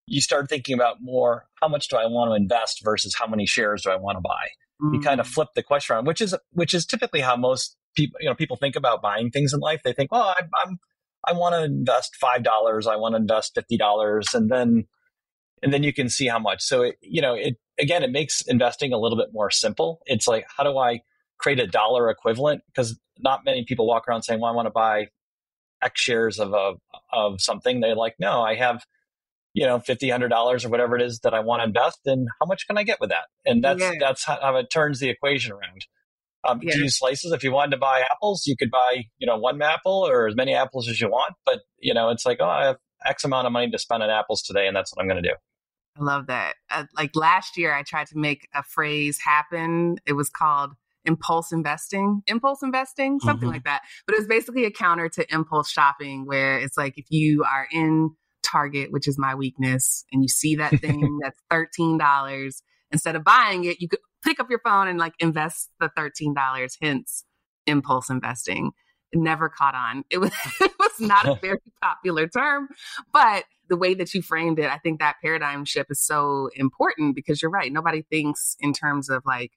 you 0.06 0.20
start 0.20 0.48
thinking 0.48 0.74
about 0.74 0.96
more 1.00 1.46
how 1.60 1.68
much 1.68 1.88
do 1.88 1.96
I 1.96 2.06
want 2.06 2.30
to 2.30 2.34
invest 2.34 2.82
versus 2.84 3.14
how 3.14 3.26
many 3.26 3.46
shares 3.46 3.82
do 3.82 3.90
I 3.90 3.96
want 3.96 4.16
to 4.16 4.22
buy. 4.22 4.48
Mm. 4.82 4.94
You 4.94 5.00
kind 5.00 5.20
of 5.20 5.26
flip 5.26 5.48
the 5.54 5.62
question 5.62 5.94
around, 5.94 6.06
which 6.06 6.20
is 6.20 6.34
which 6.52 6.74
is 6.74 6.86
typically 6.86 7.20
how 7.20 7.36
most 7.36 7.76
people 7.94 8.20
you 8.20 8.28
know 8.28 8.34
people 8.34 8.56
think 8.56 8.76
about 8.76 9.02
buying 9.02 9.30
things 9.30 9.52
in 9.52 9.60
life. 9.60 9.82
They 9.84 9.92
think, 9.92 10.12
well, 10.12 10.34
I, 10.36 10.42
I'm 10.64 10.78
I 11.26 11.32
want 11.32 11.54
to 11.54 11.64
invest 11.64 12.16
five 12.16 12.42
dollars, 12.42 12.86
I 12.86 12.96
want 12.96 13.14
to 13.14 13.16
invest 13.16 13.54
fifty 13.54 13.76
dollars, 13.76 14.28
and 14.34 14.50
then 14.50 14.86
and 15.62 15.72
then 15.72 15.82
you 15.82 15.92
can 15.92 16.08
see 16.08 16.26
how 16.26 16.38
much. 16.38 16.62
So 16.62 16.82
it, 16.82 16.96
you 17.00 17.20
know, 17.22 17.34
it 17.34 17.56
again, 17.78 18.02
it 18.02 18.10
makes 18.10 18.42
investing 18.42 18.92
a 18.92 18.98
little 18.98 19.18
bit 19.18 19.28
more 19.32 19.50
simple. 19.50 20.00
It's 20.06 20.28
like, 20.28 20.46
how 20.54 20.64
do 20.64 20.78
I 20.78 21.00
create 21.38 21.60
a 21.60 21.66
dollar 21.66 22.10
equivalent? 22.10 22.62
Because 22.66 22.98
not 23.18 23.44
many 23.44 23.64
people 23.64 23.86
walk 23.86 24.08
around 24.08 24.22
saying, 24.22 24.40
"Well, 24.40 24.52
I 24.52 24.54
want 24.54 24.66
to 24.66 24.70
buy 24.70 25.08
X 25.82 26.00
shares 26.00 26.38
of 26.38 26.52
a 26.52 26.74
of 27.12 27.40
something." 27.40 27.80
They're 27.80 27.96
like, 27.96 28.16
"No, 28.18 28.42
I 28.42 28.54
have." 28.54 28.84
You 29.54 29.64
know, 29.64 29.78
fifty, 29.78 30.10
hundred 30.10 30.28
dollars 30.28 30.66
or 30.66 30.68
whatever 30.68 30.96
it 30.96 31.02
is 31.02 31.20
that 31.20 31.32
I 31.32 31.40
want 31.40 31.60
to 31.60 31.64
invest, 31.64 32.00
and 32.04 32.28
how 32.38 32.46
much 32.46 32.66
can 32.66 32.76
I 32.76 32.82
get 32.82 33.00
with 33.00 33.08
that? 33.08 33.24
And 33.46 33.64
that's 33.64 33.80
yeah. 33.80 33.92
that's 33.98 34.22
how 34.22 34.54
it 34.56 34.66
turns 34.70 35.00
the 35.00 35.08
equation 35.08 35.52
around. 35.52 35.86
Um, 36.46 36.60
yeah. 36.62 36.74
To 36.74 36.78
use 36.80 36.98
slices, 36.98 37.32
if 37.32 37.42
you 37.42 37.52
wanted 37.52 37.70
to 37.70 37.78
buy 37.78 38.02
apples, 38.12 38.46
you 38.46 38.54
could 38.54 38.70
buy 38.70 39.04
you 39.16 39.26
know 39.26 39.38
one 39.38 39.62
apple 39.62 40.06
or 40.06 40.28
as 40.28 40.36
many 40.36 40.54
apples 40.54 40.90
as 40.90 41.00
you 41.00 41.08
want. 41.08 41.36
But 41.46 41.60
you 41.78 41.94
know, 41.94 42.10
it's 42.10 42.26
like, 42.26 42.36
oh, 42.40 42.44
I 42.44 42.66
have 42.66 42.76
X 43.04 43.24
amount 43.24 43.46
of 43.46 43.52
money 43.52 43.70
to 43.70 43.78
spend 43.78 44.02
on 44.02 44.10
apples 44.10 44.42
today, 44.42 44.66
and 44.66 44.76
that's 44.76 44.94
what 44.94 45.02
I'm 45.02 45.08
going 45.08 45.22
to 45.22 45.28
do. 45.28 45.34
I 45.98 46.02
love 46.02 46.26
that. 46.26 46.56
Uh, 46.70 46.84
like 46.96 47.16
last 47.16 47.56
year, 47.56 47.74
I 47.74 47.82
tried 47.82 48.08
to 48.08 48.18
make 48.18 48.48
a 48.54 48.62
phrase 48.62 49.18
happen. 49.18 49.96
It 50.06 50.12
was 50.12 50.28
called 50.28 50.72
impulse 51.04 51.52
investing, 51.52 52.22
impulse 52.26 52.62
investing, 52.62 53.20
something 53.20 53.46
mm-hmm. 53.46 53.54
like 53.54 53.64
that. 53.64 53.82
But 54.06 54.14
it 54.14 54.18
was 54.18 54.26
basically 54.26 54.64
a 54.64 54.70
counter 54.70 55.08
to 55.10 55.32
impulse 55.32 55.70
shopping, 55.70 56.26
where 56.26 56.58
it's 56.58 56.76
like 56.76 56.98
if 56.98 57.06
you 57.10 57.44
are 57.44 57.66
in 57.72 58.10
Target, 58.42 58.92
which 58.92 59.08
is 59.08 59.18
my 59.18 59.34
weakness, 59.34 60.04
and 60.12 60.22
you 60.22 60.28
see 60.28 60.56
that 60.56 60.72
thing 60.80 61.18
that's 61.22 61.40
$13, 61.50 62.62
instead 62.90 63.16
of 63.16 63.24
buying 63.24 63.64
it, 63.64 63.80
you 63.80 63.88
could 63.88 64.00
pick 64.24 64.40
up 64.40 64.50
your 64.50 64.60
phone 64.64 64.88
and 64.88 64.98
like 64.98 65.14
invest 65.20 65.70
the 65.80 65.90
$13, 65.96 66.34
hence 66.82 67.24
impulse 67.66 68.10
investing. 68.10 68.72
Never 69.16 69.48
caught 69.48 69.74
on. 69.74 70.04
It 70.10 70.18
was, 70.18 70.30
it 70.60 70.72
was 70.78 71.00
not 71.00 71.26
a 71.26 71.34
very 71.42 71.58
popular 71.82 72.28
term, 72.28 72.68
but 73.12 73.44
the 73.68 73.76
way 73.76 73.94
that 73.94 74.14
you 74.14 74.22
framed 74.22 74.58
it, 74.58 74.70
I 74.70 74.78
think 74.78 75.00
that 75.00 75.16
paradigm 75.22 75.64
shift 75.64 75.90
is 75.90 76.00
so 76.00 76.50
important 76.54 77.14
because 77.14 77.42
you're 77.42 77.50
right. 77.50 77.72
Nobody 77.72 78.02
thinks 78.02 78.56
in 78.60 78.72
terms 78.72 79.08
of 79.08 79.22
like 79.26 79.52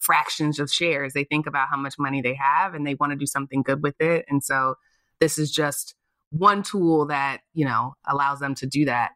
fractions 0.00 0.58
of 0.58 0.70
shares. 0.70 1.14
They 1.14 1.24
think 1.24 1.46
about 1.46 1.68
how 1.70 1.76
much 1.76 1.94
money 1.98 2.20
they 2.20 2.34
have 2.34 2.74
and 2.74 2.86
they 2.86 2.94
want 2.94 3.12
to 3.12 3.16
do 3.16 3.26
something 3.26 3.62
good 3.62 3.82
with 3.82 4.00
it. 4.00 4.26
And 4.28 4.44
so 4.44 4.74
this 5.20 5.38
is 5.38 5.50
just 5.50 5.94
one 6.30 6.62
tool 6.62 7.06
that, 7.06 7.40
you 7.54 7.64
know, 7.64 7.94
allows 8.06 8.40
them 8.40 8.54
to 8.56 8.66
do 8.66 8.84
that. 8.84 9.12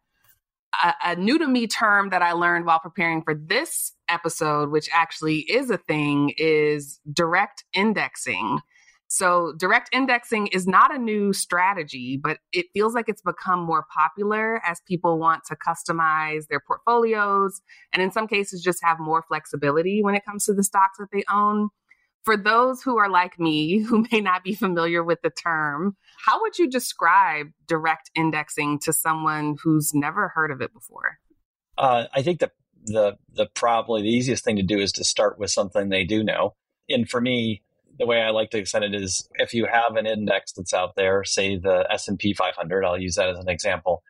A, 0.82 0.94
a 1.04 1.16
new 1.16 1.38
to 1.38 1.46
me 1.46 1.66
term 1.66 2.10
that 2.10 2.22
I 2.22 2.32
learned 2.32 2.64
while 2.64 2.78
preparing 2.78 3.22
for 3.22 3.34
this 3.34 3.92
episode, 4.08 4.70
which 4.70 4.88
actually 4.92 5.38
is 5.40 5.70
a 5.70 5.78
thing, 5.78 6.32
is 6.36 7.00
direct 7.12 7.64
indexing. 7.72 8.60
So, 9.10 9.54
direct 9.56 9.88
indexing 9.90 10.48
is 10.48 10.66
not 10.66 10.94
a 10.94 10.98
new 10.98 11.32
strategy, 11.32 12.18
but 12.22 12.38
it 12.52 12.66
feels 12.74 12.94
like 12.94 13.08
it's 13.08 13.22
become 13.22 13.60
more 13.60 13.86
popular 13.92 14.60
as 14.66 14.82
people 14.86 15.18
want 15.18 15.44
to 15.46 15.56
customize 15.56 16.46
their 16.48 16.60
portfolios 16.60 17.62
and, 17.92 18.02
in 18.02 18.12
some 18.12 18.28
cases, 18.28 18.62
just 18.62 18.84
have 18.84 19.00
more 19.00 19.24
flexibility 19.26 20.02
when 20.02 20.14
it 20.14 20.26
comes 20.26 20.44
to 20.44 20.52
the 20.52 20.62
stocks 20.62 20.98
that 20.98 21.08
they 21.10 21.24
own. 21.32 21.70
For 22.24 22.36
those 22.36 22.82
who 22.82 22.98
are 22.98 23.08
like 23.08 23.40
me, 23.40 23.78
who 23.82 24.04
may 24.12 24.20
not 24.20 24.44
be 24.44 24.54
familiar 24.54 25.02
with 25.02 25.22
the 25.22 25.30
term, 25.30 25.96
how 26.26 26.42
would 26.42 26.58
you 26.58 26.68
describe 26.68 27.46
direct 27.66 28.10
indexing 28.14 28.78
to 28.80 28.92
someone 28.92 29.56
who's 29.62 29.94
never 29.94 30.28
heard 30.28 30.50
of 30.50 30.60
it 30.60 30.74
before? 30.74 31.18
Uh, 31.78 32.08
I 32.12 32.20
think 32.20 32.40
that 32.40 32.52
the 32.84 33.16
the 33.32 33.46
probably 33.54 34.02
the 34.02 34.08
easiest 34.08 34.44
thing 34.44 34.56
to 34.56 34.62
do 34.62 34.78
is 34.78 34.92
to 34.92 35.04
start 35.04 35.38
with 35.38 35.50
something 35.50 35.88
they 35.88 36.04
do 36.04 36.22
know. 36.22 36.56
And 36.90 37.08
for 37.08 37.22
me, 37.22 37.62
the 37.98 38.06
way 38.06 38.22
I 38.22 38.30
like 38.30 38.50
to 38.50 38.58
extend 38.58 38.84
it 38.84 38.94
is 38.94 39.28
if 39.34 39.52
you 39.52 39.66
have 39.66 39.96
an 39.96 40.06
index 40.06 40.52
that's 40.52 40.72
out 40.72 40.94
there, 40.96 41.24
say 41.24 41.56
the 41.56 41.86
S&P 41.90 42.32
500, 42.32 42.84
I'll 42.84 43.00
use 43.00 43.16
that 43.16 43.30
as 43.30 43.38
an 43.38 43.48
example. 43.48 44.02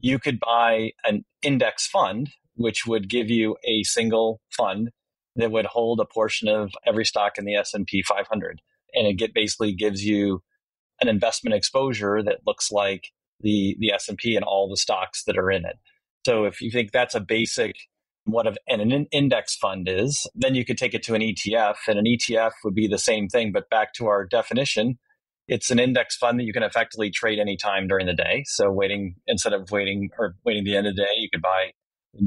You 0.00 0.18
could 0.18 0.38
buy 0.38 0.92
an 1.04 1.24
index 1.42 1.86
fund, 1.86 2.30
which 2.54 2.86
would 2.86 3.08
give 3.08 3.30
you 3.30 3.56
a 3.64 3.82
single 3.84 4.40
fund 4.56 4.90
that 5.36 5.50
would 5.50 5.66
hold 5.66 6.00
a 6.00 6.04
portion 6.04 6.48
of 6.48 6.72
every 6.86 7.04
stock 7.04 7.38
in 7.38 7.44
the 7.44 7.54
S&P 7.54 8.02
500. 8.02 8.60
And 8.94 9.06
it 9.06 9.14
get, 9.14 9.34
basically 9.34 9.72
gives 9.72 10.04
you 10.04 10.42
an 11.00 11.08
investment 11.08 11.54
exposure 11.54 12.22
that 12.22 12.46
looks 12.46 12.70
like 12.70 13.08
the, 13.40 13.76
the 13.78 13.92
S&P 13.92 14.36
and 14.36 14.44
all 14.44 14.68
the 14.68 14.76
stocks 14.76 15.24
that 15.24 15.36
are 15.38 15.50
in 15.50 15.64
it. 15.64 15.76
So 16.26 16.44
if 16.44 16.60
you 16.60 16.70
think 16.70 16.92
that's 16.92 17.14
a 17.14 17.20
basic 17.20 17.76
what 18.26 18.46
an 18.68 19.06
index 19.12 19.56
fund 19.56 19.88
is. 19.88 20.26
Then 20.34 20.54
you 20.54 20.64
could 20.64 20.76
take 20.76 20.94
it 20.94 21.02
to 21.04 21.14
an 21.14 21.22
ETF, 21.22 21.76
and 21.88 21.98
an 21.98 22.04
ETF 22.04 22.52
would 22.64 22.74
be 22.74 22.88
the 22.88 22.98
same 22.98 23.28
thing. 23.28 23.52
But 23.52 23.70
back 23.70 23.94
to 23.94 24.06
our 24.06 24.26
definition, 24.26 24.98
it's 25.48 25.70
an 25.70 25.78
index 25.78 26.16
fund 26.16 26.38
that 26.40 26.44
you 26.44 26.52
can 26.52 26.64
effectively 26.64 27.10
trade 27.10 27.38
anytime 27.38 27.86
during 27.86 28.06
the 28.06 28.14
day. 28.14 28.42
So 28.46 28.70
waiting 28.70 29.14
instead 29.28 29.52
of 29.52 29.70
waiting 29.70 30.10
or 30.18 30.34
waiting 30.44 30.64
the 30.64 30.76
end 30.76 30.88
of 30.88 30.96
the 30.96 31.02
day, 31.02 31.12
you 31.16 31.28
could 31.32 31.42
buy 31.42 31.70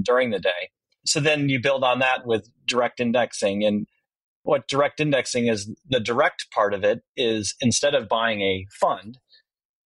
during 0.01 0.31
the 0.31 0.39
day. 0.39 0.69
So 1.05 1.19
then 1.19 1.49
you 1.49 1.61
build 1.61 1.83
on 1.83 1.99
that 1.99 2.25
with 2.25 2.49
direct 2.65 2.99
indexing. 2.99 3.65
And 3.65 3.85
what 4.43 4.69
direct 4.69 5.01
indexing 5.01 5.47
is, 5.47 5.69
the 5.87 5.99
direct 5.99 6.47
part 6.51 6.73
of 6.73 6.85
it 6.85 7.01
is 7.17 7.55
instead 7.59 7.93
of 7.93 8.07
buying 8.07 8.41
a 8.41 8.65
fund, 8.79 9.17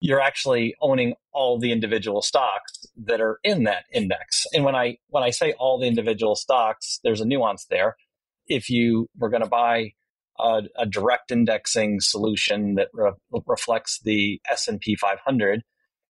you're 0.03 0.19
actually 0.19 0.75
owning 0.81 1.13
all 1.31 1.57
the 1.57 1.72
individual 1.72 2.22
stocks 2.22 2.86
that 3.05 3.22
are 3.22 3.39
in 3.41 3.63
that 3.63 3.86
index. 3.93 4.45
And 4.53 4.65
when 4.65 4.75
I 4.75 4.98
when 5.07 5.24
I 5.24 5.29
say 5.29 5.53
all 5.53 5.79
the 5.79 5.88
individual 5.88 6.36
stocks, 6.36 7.00
there's 7.05 7.22
a 7.22 7.25
nuance 7.25 7.65
there. 7.69 7.95
If 8.45 8.69
you 8.69 9.07
were 9.17 9.29
going 9.29 9.43
to 9.43 9.50
buy 9.50 9.93
a, 10.38 10.63
a, 10.77 10.86
direct 10.86 11.31
indexing 11.31 12.01
solution 12.01 12.75
that 12.75 12.89
re- 12.91 13.13
reflects 13.48 14.01
the 14.03 14.41
S&P 14.51 14.98
500, 14.98 15.62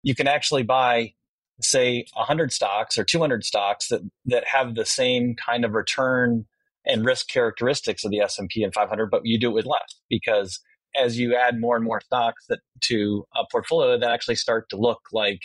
you 0.02 0.14
can 0.14 0.26
actually 0.26 0.62
buy 0.62 1.12
say 1.60 2.06
100 2.14 2.50
stocks 2.50 2.96
or 2.96 3.04
200 3.04 3.44
stocks 3.44 3.88
that 3.88 4.00
that 4.24 4.46
have 4.46 4.74
the 4.74 4.86
same 4.86 5.34
kind 5.34 5.66
of 5.66 5.72
return 5.72 6.46
and 6.86 7.04
risk 7.04 7.28
characteristics 7.28 8.06
of 8.06 8.10
the 8.10 8.20
S&P 8.20 8.62
and 8.62 8.72
500, 8.72 9.10
but 9.10 9.20
you 9.24 9.38
do 9.38 9.50
it 9.50 9.54
with 9.54 9.66
less 9.66 10.00
because 10.08 10.60
as 10.96 11.18
you 11.18 11.34
add 11.34 11.60
more 11.60 11.76
and 11.76 11.84
more 11.84 12.00
stocks 12.00 12.44
that 12.48 12.60
to 12.80 13.24
a 13.34 13.44
portfolio 13.50 13.98
that 13.98 14.10
actually 14.10 14.36
start 14.36 14.68
to 14.70 14.76
look 14.76 15.00
like 15.12 15.40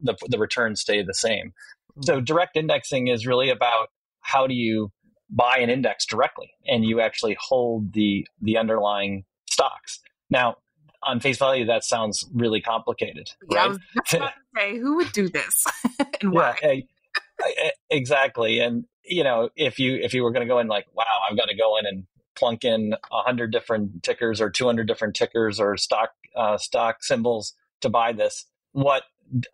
the, 0.00 0.16
the 0.28 0.38
returns 0.38 0.80
stay 0.80 1.02
the 1.02 1.14
same. 1.14 1.48
Mm-hmm. 1.92 2.02
So 2.02 2.20
direct 2.20 2.56
indexing 2.56 3.08
is 3.08 3.26
really 3.26 3.50
about 3.50 3.88
how 4.20 4.46
do 4.46 4.54
you 4.54 4.90
buy 5.28 5.58
an 5.58 5.70
index 5.70 6.04
directly 6.06 6.50
and 6.66 6.84
you 6.84 7.00
actually 7.00 7.36
hold 7.40 7.92
the 7.92 8.26
the 8.40 8.56
underlying 8.56 9.24
stocks. 9.48 10.00
Now, 10.28 10.56
on 11.02 11.20
face 11.20 11.38
value, 11.38 11.64
that 11.66 11.84
sounds 11.84 12.28
really 12.34 12.60
complicated. 12.60 13.30
Yeah, 13.50 13.68
right? 14.12 14.32
Say, 14.56 14.78
who 14.78 14.96
would 14.96 15.12
do 15.12 15.28
this 15.28 15.64
and 16.20 16.32
why? 16.32 16.56
Yeah, 16.62 17.70
exactly. 17.88 18.60
And 18.60 18.84
you 19.04 19.24
know, 19.24 19.50
if 19.56 19.78
you 19.78 19.94
if 19.96 20.14
you 20.14 20.22
were 20.22 20.30
going 20.30 20.46
to 20.46 20.52
go 20.52 20.58
in 20.58 20.68
like, 20.68 20.86
wow, 20.94 21.04
I've 21.28 21.36
got 21.36 21.48
to 21.48 21.56
go 21.56 21.78
in 21.78 21.86
and 21.86 22.06
plunk 22.40 22.64
in 22.64 22.94
a 23.12 23.22
hundred 23.22 23.52
different 23.52 24.02
tickers 24.02 24.40
or 24.40 24.50
two 24.50 24.66
hundred 24.66 24.88
different 24.88 25.14
tickers 25.14 25.60
or 25.60 25.76
stock 25.76 26.10
uh, 26.34 26.58
stock 26.58 27.04
symbols 27.04 27.54
to 27.82 27.88
buy 27.88 28.12
this, 28.12 28.46
what 28.72 29.04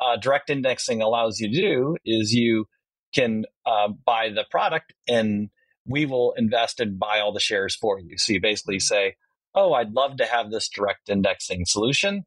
uh, 0.00 0.16
direct 0.16 0.48
indexing 0.48 1.02
allows 1.02 1.38
you 1.40 1.48
to 1.48 1.60
do 1.60 1.96
is 2.04 2.32
you 2.32 2.66
can 3.14 3.44
uh, 3.66 3.88
buy 4.04 4.30
the 4.30 4.44
product 4.50 4.92
and 5.08 5.50
we 5.86 6.06
will 6.06 6.32
invest 6.36 6.80
and 6.80 6.98
buy 6.98 7.20
all 7.20 7.32
the 7.32 7.40
shares 7.40 7.76
for 7.76 8.00
you. 8.00 8.18
So 8.18 8.32
you 8.32 8.40
basically 8.40 8.80
say, 8.80 9.16
oh, 9.54 9.72
I'd 9.74 9.92
love 9.92 10.16
to 10.16 10.26
have 10.26 10.50
this 10.50 10.68
direct 10.68 11.08
indexing 11.08 11.64
solution. 11.66 12.24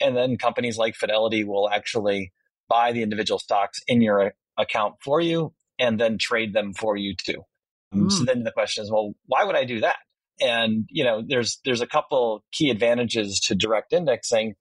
And 0.00 0.16
then 0.16 0.36
companies 0.36 0.78
like 0.78 0.94
Fidelity 0.94 1.44
will 1.44 1.68
actually 1.68 2.32
buy 2.68 2.92
the 2.92 3.02
individual 3.02 3.38
stocks 3.38 3.80
in 3.86 4.00
your 4.00 4.34
account 4.56 4.94
for 5.02 5.20
you 5.20 5.52
and 5.78 5.98
then 5.98 6.18
trade 6.18 6.52
them 6.52 6.72
for 6.72 6.96
you 6.96 7.14
too. 7.14 7.42
Um, 7.92 8.08
mm. 8.08 8.12
So 8.12 8.24
then 8.24 8.44
the 8.44 8.52
question 8.52 8.82
is, 8.82 8.90
well, 8.90 9.12
why 9.26 9.44
would 9.44 9.56
I 9.56 9.64
do 9.64 9.80
that? 9.80 9.96
And 10.40 10.86
you 10.90 11.04
know, 11.04 11.22
there's 11.26 11.60
there's 11.64 11.80
a 11.80 11.86
couple 11.86 12.44
key 12.52 12.70
advantages 12.70 13.40
to 13.46 13.54
direct 13.54 13.92
indexing. 13.92 14.54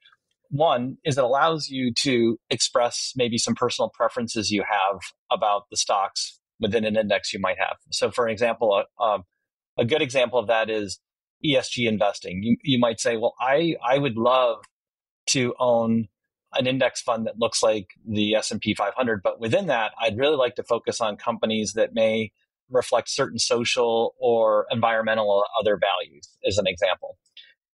One 0.50 0.98
is 1.06 1.18
it 1.18 1.24
allows 1.24 1.70
you 1.70 1.94
to 2.00 2.38
express 2.50 3.14
maybe 3.16 3.38
some 3.38 3.56
personal 3.56 3.90
preferences 3.90 4.52
you 4.52 4.64
have 4.68 5.00
about 5.32 5.64
the 5.72 5.78
stocks 5.78 6.40
within 6.60 6.86
an 6.86 6.98
index 6.98 7.34
you 7.34 7.40
might 7.40 7.58
have. 7.58 7.78
So, 7.92 8.12
for 8.12 8.28
example, 8.28 8.84
a, 9.00 9.04
a, 9.04 9.20
a 9.80 9.86
good 9.86 10.02
example 10.02 10.40
of 10.40 10.48
that 10.48 10.70
is 10.70 11.00
ESG 11.44 11.88
investing. 11.88 12.44
You, 12.44 12.58
you 12.64 12.80
might 12.80 13.00
say, 13.00 13.18
well, 13.18 13.34
I, 13.40 13.76
I 13.84 13.98
would 13.98 14.16
love 14.16 14.64
to 15.28 15.56
own 15.60 16.08
an 16.54 16.68
index 16.68 17.02
fund 17.02 17.26
that 17.26 17.40
looks 17.40 17.64
like 17.64 17.88
the 18.08 18.36
S&P 18.36 18.76
500, 18.76 19.22
but 19.24 19.40
within 19.40 19.68
that, 19.68 19.92
I'd 20.00 20.18
really 20.18 20.36
like 20.36 20.56
to 20.56 20.64
focus 20.64 21.02
on 21.02 21.16
companies 21.16 21.74
that 21.74 21.94
may 21.94 22.32
reflect 22.72 23.10
certain 23.10 23.40
social 23.40 24.16
or 24.20 24.66
environmental 24.72 25.30
or 25.30 25.44
other 25.60 25.78
values 25.78 26.30
as 26.48 26.58
an 26.58 26.68
example. 26.68 27.18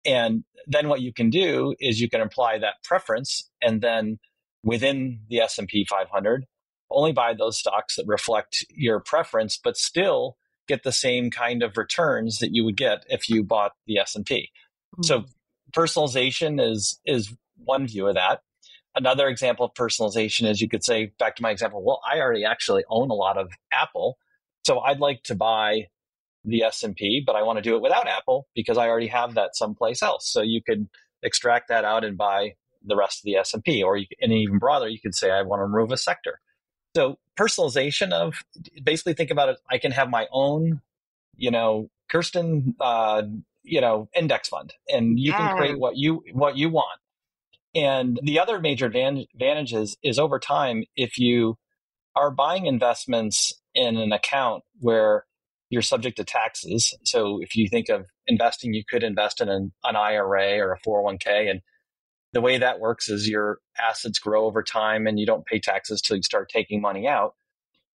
And 0.04 0.44
then 0.66 0.88
what 0.88 1.00
you 1.00 1.12
can 1.12 1.30
do 1.30 1.74
is 1.80 2.00
you 2.00 2.08
can 2.08 2.20
apply 2.20 2.58
that 2.58 2.74
preference 2.84 3.50
and 3.60 3.82
then 3.82 4.18
within 4.62 5.20
the 5.28 5.40
S&P 5.40 5.86
500 5.88 6.46
only 6.90 7.12
buy 7.12 7.34
those 7.34 7.58
stocks 7.58 7.96
that 7.96 8.04
reflect 8.06 8.64
your 8.70 9.00
preference 9.00 9.58
but 9.62 9.76
still 9.76 10.36
get 10.68 10.82
the 10.82 10.92
same 10.92 11.30
kind 11.30 11.62
of 11.62 11.76
returns 11.76 12.38
that 12.38 12.50
you 12.52 12.64
would 12.64 12.76
get 12.76 13.04
if 13.08 13.28
you 13.28 13.42
bought 13.42 13.72
the 13.86 13.98
S&P. 13.98 14.50
Mm-hmm. 14.94 15.02
So 15.02 15.24
personalization 15.72 16.60
is 16.60 17.00
is 17.04 17.34
one 17.56 17.86
view 17.86 18.06
of 18.06 18.14
that. 18.14 18.40
Another 18.94 19.28
example 19.28 19.66
of 19.66 19.74
personalization 19.74 20.48
is 20.48 20.60
you 20.60 20.68
could 20.68 20.84
say 20.84 21.12
back 21.18 21.36
to 21.36 21.42
my 21.42 21.50
example, 21.50 21.84
well, 21.84 22.00
I 22.10 22.18
already 22.20 22.44
actually 22.44 22.84
own 22.88 23.10
a 23.10 23.14
lot 23.14 23.36
of 23.36 23.50
Apple, 23.72 24.16
so 24.66 24.80
I'd 24.80 24.98
like 24.98 25.22
to 25.24 25.36
buy 25.36 25.86
the 26.44 26.64
S&P, 26.64 27.22
but 27.24 27.36
I 27.36 27.42
want 27.42 27.58
to 27.58 27.62
do 27.62 27.76
it 27.76 27.82
without 27.82 28.08
Apple 28.08 28.48
because 28.52 28.76
I 28.76 28.88
already 28.88 29.06
have 29.06 29.34
that 29.34 29.54
someplace 29.54 30.02
else. 30.02 30.28
So 30.28 30.42
you 30.42 30.60
could 30.60 30.88
extract 31.22 31.68
that 31.68 31.84
out 31.84 32.04
and 32.04 32.18
buy 32.18 32.54
the 32.84 32.96
rest 32.96 33.20
of 33.20 33.24
the 33.26 33.36
S&P 33.36 33.84
or 33.84 33.96
you, 33.96 34.06
and 34.20 34.32
even 34.32 34.58
broader, 34.58 34.88
you 34.88 34.98
could 34.98 35.14
say 35.14 35.30
I 35.30 35.42
want 35.42 35.60
to 35.60 35.64
remove 35.64 35.92
a 35.92 35.96
sector. 35.96 36.40
So 36.96 37.16
personalization 37.38 38.10
of 38.10 38.42
basically 38.82 39.14
think 39.14 39.30
about 39.30 39.50
it. 39.50 39.58
I 39.70 39.78
can 39.78 39.92
have 39.92 40.10
my 40.10 40.26
own, 40.32 40.80
you 41.36 41.52
know, 41.52 41.88
Kiersten, 42.12 42.74
uh, 42.80 43.22
you 43.62 43.80
know, 43.80 44.08
index 44.16 44.48
fund, 44.48 44.72
and 44.88 45.18
you 45.18 45.30
yeah. 45.30 45.38
can 45.38 45.56
create 45.56 45.78
what 45.78 45.96
you 45.96 46.22
what 46.32 46.56
you 46.56 46.70
want. 46.70 47.00
And 47.74 48.18
the 48.22 48.40
other 48.40 48.58
major 48.58 48.86
advantage 48.86 49.74
is, 49.74 49.96
is 50.02 50.18
over 50.18 50.38
time, 50.38 50.84
if 50.96 51.18
you 51.18 51.58
are 52.16 52.30
buying 52.30 52.66
investments 52.66 53.52
in 53.74 53.96
an 53.96 54.10
account 54.10 54.64
where 54.80 55.26
you're 55.68 55.82
subject 55.82 56.16
to 56.16 56.24
taxes. 56.24 56.94
So 57.04 57.40
if 57.42 57.54
you 57.54 57.68
think 57.68 57.88
of 57.88 58.06
investing, 58.26 58.72
you 58.72 58.84
could 58.88 59.02
invest 59.02 59.40
in 59.40 59.48
an, 59.48 59.72
an 59.84 59.96
IRA 59.96 60.58
or 60.58 60.72
a 60.72 60.80
401k, 60.80 61.50
and 61.50 61.60
the 62.32 62.40
way 62.40 62.58
that 62.58 62.80
works 62.80 63.08
is 63.08 63.28
your 63.28 63.58
assets 63.78 64.18
grow 64.18 64.46
over 64.46 64.62
time 64.62 65.06
and 65.06 65.18
you 65.18 65.26
don't 65.26 65.46
pay 65.46 65.58
taxes 65.58 66.00
till 66.00 66.16
you 66.16 66.22
start 66.22 66.48
taking 66.48 66.80
money 66.80 67.06
out. 67.06 67.34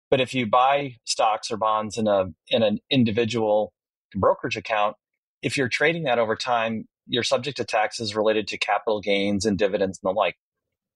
But 0.10 0.21
if 0.21 0.34
you 0.34 0.45
buy 0.45 0.97
stocks 1.05 1.51
or 1.51 1.57
bonds 1.57 1.97
in 1.97 2.07
a 2.07 2.25
in 2.49 2.63
an 2.63 2.79
individual 2.89 3.73
brokerage 4.15 4.57
account, 4.57 4.95
if 5.41 5.57
you're 5.57 5.69
trading 5.69 6.03
that 6.03 6.19
over 6.19 6.36
time, 6.36 6.88
you're 7.07 7.23
subject 7.23 7.57
to 7.57 7.65
taxes 7.65 8.15
related 8.15 8.47
to 8.49 8.57
capital 8.57 8.99
gains 8.99 9.45
and 9.45 9.57
dividends 9.57 9.99
and 10.03 10.10
the 10.10 10.13
like. 10.13 10.36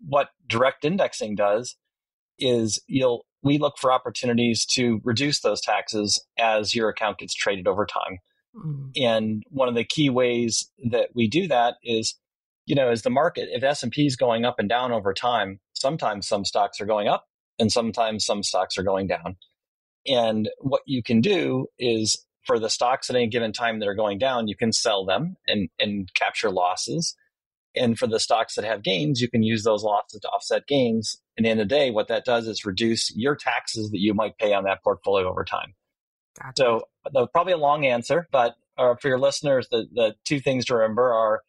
What 0.05 0.29
direct 0.47 0.83
indexing 0.83 1.35
does 1.35 1.75
is 2.39 2.81
you'll 2.87 3.25
we 3.43 3.57
look 3.57 3.77
for 3.77 3.91
opportunities 3.91 4.65
to 4.65 4.99
reduce 5.03 5.41
those 5.41 5.61
taxes 5.61 6.23
as 6.37 6.73
your 6.73 6.89
account 6.89 7.19
gets 7.19 7.33
traded 7.33 7.67
over 7.67 7.85
time. 7.85 8.17
Mm. 8.55 8.91
And 8.95 9.43
one 9.49 9.69
of 9.69 9.75
the 9.75 9.83
key 9.83 10.09
ways 10.09 10.71
that 10.89 11.09
we 11.13 11.27
do 11.27 11.47
that 11.47 11.75
is 11.83 12.15
you 12.65 12.75
know, 12.75 12.89
as 12.89 13.03
the 13.03 13.09
market, 13.09 13.49
if 13.51 13.63
S&P 13.63 14.05
is 14.05 14.15
going 14.15 14.43
up 14.43 14.59
and 14.59 14.67
down 14.67 14.91
over 14.91 15.13
time, 15.13 15.59
sometimes 15.73 16.27
some 16.27 16.43
stocks 16.43 16.81
are 16.81 16.85
going 16.85 17.07
up 17.07 17.25
and 17.59 17.71
sometimes 17.71 18.25
some 18.25 18.43
stocks 18.43 18.77
are 18.77 18.83
going 18.83 19.07
down. 19.07 19.37
And 20.07 20.49
what 20.59 20.81
you 20.85 21.03
can 21.03 21.21
do 21.21 21.67
is 21.79 22.25
for 22.43 22.59
the 22.59 22.69
stocks 22.69 23.09
at 23.09 23.15
any 23.15 23.27
given 23.27 23.53
time 23.53 23.79
that 23.79 23.87
are 23.87 23.95
going 23.95 24.17
down, 24.17 24.47
you 24.47 24.55
can 24.55 24.71
sell 24.71 25.05
them 25.05 25.35
and, 25.47 25.69
and 25.79 26.11
capture 26.13 26.51
losses. 26.51 27.15
And 27.75 27.97
for 27.97 28.07
the 28.07 28.19
stocks 28.19 28.55
that 28.55 28.65
have 28.65 28.83
gains, 28.83 29.21
you 29.21 29.29
can 29.29 29.43
use 29.43 29.63
those 29.63 29.83
losses 29.83 30.21
to 30.21 30.29
offset 30.29 30.67
gains. 30.67 31.17
And 31.37 31.45
in 31.45 31.57
the, 31.57 31.63
the 31.63 31.67
day, 31.67 31.91
what 31.91 32.07
that 32.07 32.25
does 32.25 32.47
is 32.47 32.65
reduce 32.65 33.13
your 33.15 33.35
taxes 33.35 33.91
that 33.91 33.99
you 33.99 34.13
might 34.13 34.37
pay 34.37 34.53
on 34.53 34.63
that 34.63 34.83
portfolio 34.83 35.29
over 35.29 35.43
time. 35.43 35.73
Gotcha. 36.41 36.53
So, 36.57 37.27
probably 37.27 37.53
a 37.53 37.57
long 37.57 37.85
answer, 37.85 38.27
but 38.31 38.55
uh, 38.77 38.95
for 38.95 39.07
your 39.07 39.19
listeners, 39.19 39.67
the, 39.69 39.87
the 39.93 40.15
two 40.25 40.39
things 40.39 40.65
to 40.65 40.75
remember 40.75 41.13
are 41.13 41.41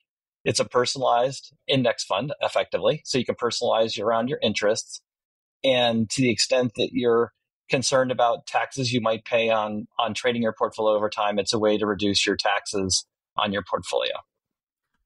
it's 0.44 0.60
a 0.60 0.64
personalized 0.64 1.52
index 1.66 2.04
fund, 2.04 2.32
effectively. 2.40 3.02
So 3.04 3.18
you 3.18 3.24
can 3.24 3.34
personalize 3.34 4.00
around 4.00 4.28
your 4.28 4.38
interests. 4.42 5.02
And 5.64 6.08
to 6.10 6.22
the 6.22 6.30
extent 6.30 6.72
that 6.76 6.90
you're 6.92 7.32
concerned 7.68 8.12
about 8.12 8.46
taxes 8.46 8.92
you 8.92 9.00
might 9.00 9.24
pay 9.24 9.50
on, 9.50 9.88
on 9.98 10.14
trading 10.14 10.42
your 10.42 10.54
portfolio 10.56 10.94
over 10.94 11.10
time, 11.10 11.40
it's 11.40 11.52
a 11.52 11.58
way 11.58 11.76
to 11.78 11.86
reduce 11.86 12.24
your 12.24 12.36
taxes 12.36 13.06
on 13.36 13.52
your 13.52 13.64
portfolio. 13.68 14.12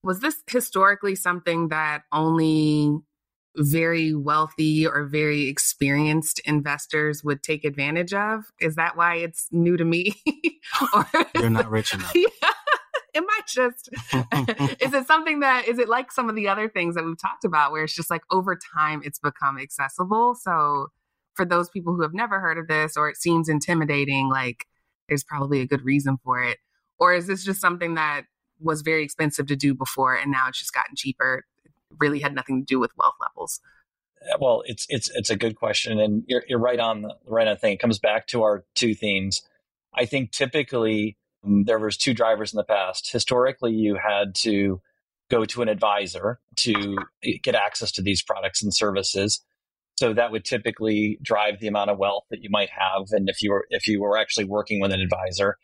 Was 0.02 0.20
this 0.20 0.42
historically 0.48 1.14
something 1.14 1.68
that 1.68 2.02
only 2.12 2.98
very 3.56 4.14
wealthy 4.14 4.86
or 4.86 5.04
very 5.04 5.48
experienced 5.48 6.40
investors 6.44 7.22
would 7.24 7.42
take 7.42 7.64
advantage 7.64 8.14
of? 8.14 8.44
Is 8.60 8.76
that 8.76 8.96
why 8.96 9.16
it's 9.16 9.48
new 9.50 9.76
to 9.76 9.84
me? 9.84 10.14
or... 10.94 11.06
You're 11.34 11.50
not 11.50 11.70
rich 11.70 11.94
enough. 11.94 12.12
yeah. 12.14 12.26
Am 13.12 13.26
I 13.28 13.40
just, 13.48 13.88
is 14.80 14.94
it 14.94 15.06
something 15.08 15.40
that, 15.40 15.66
is 15.66 15.78
it 15.78 15.88
like 15.88 16.12
some 16.12 16.28
of 16.28 16.36
the 16.36 16.48
other 16.48 16.68
things 16.68 16.94
that 16.94 17.04
we've 17.04 17.20
talked 17.20 17.44
about 17.44 17.72
where 17.72 17.82
it's 17.82 17.94
just 17.94 18.08
like 18.08 18.22
over 18.30 18.56
time 18.76 19.02
it's 19.04 19.18
become 19.18 19.58
accessible? 19.58 20.36
So 20.36 20.88
for 21.34 21.44
those 21.44 21.68
people 21.68 21.94
who 21.94 22.02
have 22.02 22.14
never 22.14 22.38
heard 22.38 22.56
of 22.56 22.68
this 22.68 22.96
or 22.96 23.08
it 23.08 23.16
seems 23.16 23.48
intimidating, 23.48 24.28
like 24.28 24.64
there's 25.08 25.24
probably 25.24 25.60
a 25.60 25.66
good 25.66 25.84
reason 25.84 26.18
for 26.22 26.40
it. 26.42 26.58
Or 27.00 27.12
is 27.12 27.26
this 27.26 27.44
just 27.44 27.60
something 27.60 27.94
that 27.94 28.26
was 28.60 28.82
very 28.82 29.02
expensive 29.02 29.46
to 29.46 29.56
do 29.56 29.74
before 29.74 30.14
and 30.14 30.30
now 30.30 30.48
it's 30.48 30.58
just 30.58 30.74
gotten 30.74 30.96
cheaper? 30.96 31.44
It 31.64 31.72
really 31.98 32.20
had 32.20 32.34
nothing 32.34 32.60
to 32.60 32.66
do 32.66 32.78
with 32.78 32.92
wealth 32.96 33.16
levels. 33.20 33.60
Well, 34.38 34.62
it's 34.66 34.86
it's 34.88 35.10
it's 35.14 35.30
a 35.30 35.36
good 35.36 35.56
question, 35.56 35.98
and 35.98 36.24
you're 36.26 36.44
you're 36.46 36.58
right 36.58 36.78
on 36.78 37.02
the 37.02 37.14
right 37.26 37.46
on 37.46 37.54
the 37.54 37.58
thing. 37.58 37.72
It 37.72 37.80
comes 37.80 37.98
back 37.98 38.26
to 38.28 38.42
our 38.42 38.64
two 38.74 38.94
themes. 38.94 39.42
I 39.94 40.04
think 40.04 40.30
typically 40.30 41.16
um, 41.44 41.64
there 41.64 41.78
was 41.78 41.96
two 41.96 42.12
drivers 42.12 42.52
in 42.52 42.58
the 42.58 42.64
past. 42.64 43.10
Historically, 43.10 43.72
you 43.72 43.96
had 43.96 44.34
to 44.36 44.80
go 45.30 45.44
to 45.44 45.62
an 45.62 45.68
advisor 45.68 46.38
to 46.56 46.98
get 47.42 47.54
access 47.54 47.92
to 47.92 48.02
these 48.02 48.22
products 48.22 48.62
and 48.62 48.74
services. 48.74 49.40
So 49.98 50.12
that 50.14 50.32
would 50.32 50.44
typically 50.44 51.18
drive 51.22 51.60
the 51.60 51.68
amount 51.68 51.90
of 51.90 51.98
wealth 51.98 52.24
that 52.30 52.42
you 52.42 52.50
might 52.50 52.70
have, 52.70 53.08
and 53.12 53.28
if 53.28 53.42
you 53.42 53.50
were 53.50 53.66
if 53.70 53.86
you 53.86 54.00
were 54.00 54.18
actually 54.18 54.44
working 54.44 54.80
with 54.80 54.92
an 54.92 55.00
advisor. 55.00 55.56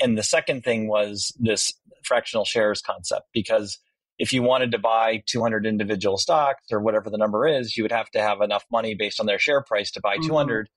And 0.00 0.18
the 0.18 0.22
second 0.22 0.64
thing 0.64 0.88
was 0.88 1.32
this 1.38 1.72
fractional 2.02 2.44
shares 2.44 2.82
concept, 2.82 3.26
because 3.32 3.78
if 4.18 4.32
you 4.32 4.42
wanted 4.42 4.72
to 4.72 4.78
buy 4.78 5.22
200 5.26 5.66
individual 5.66 6.18
stocks 6.18 6.64
or 6.70 6.80
whatever 6.80 7.10
the 7.10 7.18
number 7.18 7.46
is, 7.46 7.76
you 7.76 7.82
would 7.82 7.92
have 7.92 8.10
to 8.10 8.20
have 8.20 8.40
enough 8.40 8.64
money 8.70 8.94
based 8.94 9.20
on 9.20 9.26
their 9.26 9.38
share 9.38 9.62
price 9.62 9.90
to 9.92 10.00
buy 10.00 10.16
mm-hmm. 10.16 10.28
200. 10.28 10.68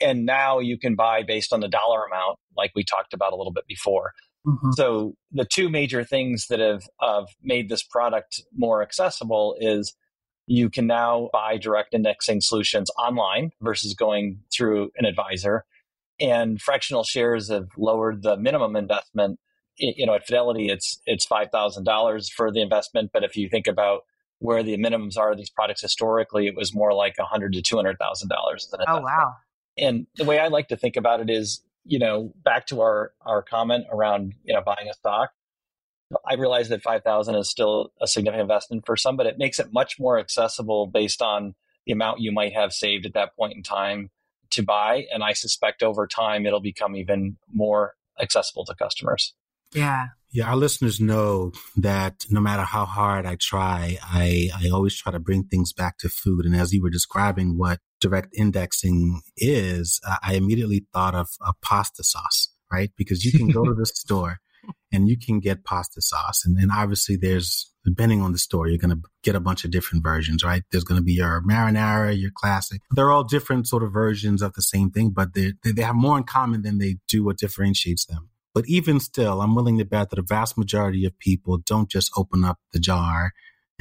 And 0.00 0.26
now 0.26 0.58
you 0.58 0.78
can 0.78 0.94
buy 0.94 1.22
based 1.22 1.52
on 1.52 1.60
the 1.60 1.68
dollar 1.68 2.04
amount, 2.04 2.38
like 2.56 2.72
we 2.74 2.84
talked 2.84 3.14
about 3.14 3.32
a 3.32 3.36
little 3.36 3.52
bit 3.52 3.66
before. 3.66 4.12
Mm-hmm. 4.46 4.72
So 4.72 5.14
the 5.30 5.44
two 5.44 5.68
major 5.68 6.04
things 6.04 6.48
that 6.48 6.58
have, 6.58 6.82
have 7.00 7.26
made 7.42 7.68
this 7.68 7.82
product 7.82 8.42
more 8.52 8.82
accessible 8.82 9.56
is 9.58 9.94
you 10.46 10.68
can 10.68 10.86
now 10.86 11.30
buy 11.32 11.56
direct 11.56 11.94
indexing 11.94 12.40
solutions 12.40 12.90
online 12.98 13.52
versus 13.60 13.94
going 13.94 14.40
through 14.52 14.90
an 14.96 15.04
advisor. 15.04 15.64
And 16.20 16.60
fractional 16.60 17.04
shares 17.04 17.50
have 17.50 17.68
lowered 17.76 18.22
the 18.22 18.36
minimum 18.36 18.76
investment 18.76 19.38
you 19.78 20.06
know, 20.06 20.14
at 20.14 20.26
Fidelity, 20.26 20.68
it's 20.68 21.00
it's 21.06 21.24
five 21.24 21.50
thousand 21.50 21.84
dollars 21.84 22.28
for 22.28 22.50
the 22.50 22.60
investment. 22.60 23.10
But 23.12 23.24
if 23.24 23.36
you 23.36 23.48
think 23.48 23.66
about 23.66 24.02
where 24.38 24.62
the 24.62 24.76
minimums 24.76 25.16
are 25.16 25.32
of 25.32 25.38
these 25.38 25.50
products 25.50 25.80
historically, 25.80 26.46
it 26.46 26.54
was 26.54 26.74
more 26.74 26.92
like 26.92 27.16
a 27.18 27.24
hundred 27.24 27.52
to 27.54 27.62
two 27.62 27.76
hundred 27.76 27.98
thousand 27.98 28.28
dollars. 28.28 28.72
Oh 28.86 29.00
wow! 29.00 29.34
And 29.78 30.06
the 30.16 30.24
way 30.24 30.38
I 30.38 30.48
like 30.48 30.68
to 30.68 30.76
think 30.76 30.96
about 30.96 31.20
it 31.20 31.30
is, 31.30 31.62
you 31.84 31.98
know, 31.98 32.32
back 32.44 32.66
to 32.66 32.80
our 32.80 33.12
our 33.22 33.42
comment 33.42 33.86
around 33.90 34.34
you 34.44 34.54
know 34.54 34.62
buying 34.62 34.88
a 34.88 34.94
stock. 34.94 35.30
I 36.26 36.34
realize 36.34 36.68
that 36.68 36.82
five 36.82 37.02
thousand 37.02 37.36
is 37.36 37.48
still 37.48 37.92
a 38.00 38.06
significant 38.06 38.42
investment 38.42 38.84
for 38.84 38.96
some, 38.96 39.16
but 39.16 39.26
it 39.26 39.38
makes 39.38 39.58
it 39.58 39.72
much 39.72 39.98
more 39.98 40.18
accessible 40.18 40.86
based 40.86 41.22
on 41.22 41.54
the 41.86 41.92
amount 41.92 42.20
you 42.20 42.30
might 42.30 42.52
have 42.52 42.72
saved 42.72 43.06
at 43.06 43.14
that 43.14 43.34
point 43.34 43.54
in 43.56 43.62
time 43.62 44.10
to 44.52 44.62
buy. 44.62 45.04
And 45.12 45.22
I 45.22 45.32
suspect 45.32 45.82
over 45.82 46.06
time 46.06 46.46
it'll 46.46 46.60
become 46.60 46.96
even 46.96 47.36
more 47.52 47.94
accessible 48.20 48.64
to 48.66 48.74
customers. 48.74 49.34
Yeah. 49.74 50.08
Yeah, 50.34 50.48
our 50.48 50.56
listeners 50.56 50.98
know 50.98 51.52
that 51.76 52.24
no 52.30 52.40
matter 52.40 52.62
how 52.62 52.86
hard 52.86 53.26
I 53.26 53.36
try, 53.38 53.98
I, 54.02 54.48
I 54.58 54.70
always 54.70 54.96
try 54.96 55.12
to 55.12 55.18
bring 55.18 55.44
things 55.44 55.74
back 55.74 55.98
to 55.98 56.08
food. 56.08 56.46
And 56.46 56.56
as 56.56 56.72
you 56.72 56.82
were 56.82 56.88
describing 56.88 57.58
what 57.58 57.80
direct 58.00 58.34
indexing 58.34 59.20
is, 59.36 60.00
I 60.22 60.34
immediately 60.34 60.86
thought 60.92 61.14
of 61.14 61.28
a 61.46 61.52
pasta 61.60 62.02
sauce, 62.02 62.48
right? 62.72 62.90
Because 62.96 63.26
you 63.26 63.32
can 63.32 63.48
go 63.48 63.64
to 63.64 63.74
the 63.74 63.84
store 63.94 64.38
and 64.90 65.06
you 65.06 65.18
can 65.18 65.38
get 65.38 65.64
pasta 65.64 66.00
sauce. 66.00 66.46
And, 66.46 66.56
and 66.58 66.70
obviously 66.72 67.16
there's, 67.16 67.70
depending 67.84 68.22
on 68.22 68.32
the 68.32 68.38
store, 68.38 68.68
you're 68.68 68.78
going 68.78 68.90
to 68.90 69.02
get 69.22 69.34
a 69.34 69.40
bunch 69.40 69.64
of 69.64 69.70
different 69.70 70.04
versions, 70.04 70.44
right? 70.44 70.62
There's 70.70 70.84
going 70.84 71.00
to 71.00 71.04
be 71.04 71.14
your 71.14 71.42
marinara, 71.42 72.18
your 72.18 72.30
classic. 72.34 72.80
They're 72.90 73.10
all 73.10 73.24
different 73.24 73.66
sort 73.66 73.82
of 73.82 73.92
versions 73.92 74.42
of 74.42 74.54
the 74.54 74.62
same 74.62 74.90
thing, 74.90 75.10
but 75.10 75.34
they, 75.34 75.54
they 75.64 75.82
have 75.82 75.94
more 75.94 76.16
in 76.16 76.24
common 76.24 76.62
than 76.62 76.78
they 76.78 76.96
do 77.08 77.24
what 77.24 77.38
differentiates 77.38 78.06
them. 78.06 78.28
But 78.54 78.64
even 78.66 79.00
still, 79.00 79.40
I'm 79.40 79.54
willing 79.54 79.78
to 79.78 79.84
bet 79.84 80.10
that 80.10 80.18
a 80.18 80.22
vast 80.22 80.58
majority 80.58 81.06
of 81.06 81.18
people 81.18 81.58
don't 81.58 81.88
just 81.88 82.12
open 82.16 82.44
up 82.44 82.58
the 82.72 82.78
jar 82.78 83.32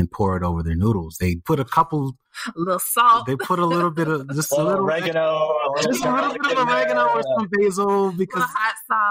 and 0.01 0.11
pour 0.11 0.35
it 0.35 0.43
over 0.43 0.61
their 0.61 0.75
noodles. 0.75 1.15
They 1.19 1.35
put 1.35 1.59
a 1.59 1.63
couple, 1.65 2.17
a 2.47 2.59
little 2.59 2.79
salt. 2.79 3.25
They 3.25 3.37
put 3.37 3.59
a 3.59 3.65
little 3.65 3.91
bit 3.91 4.09
of 4.09 4.27
just 4.33 4.51
a 4.51 4.61
little 4.61 4.83
oregano, 4.83 5.55
just 5.81 6.03
a 6.03 6.13
little 6.13 6.33
bit 6.33 6.57
of 6.57 6.67
oregano 6.67 7.07
or 7.07 7.23
some 7.23 7.47
basil 7.49 8.11
because 8.11 8.43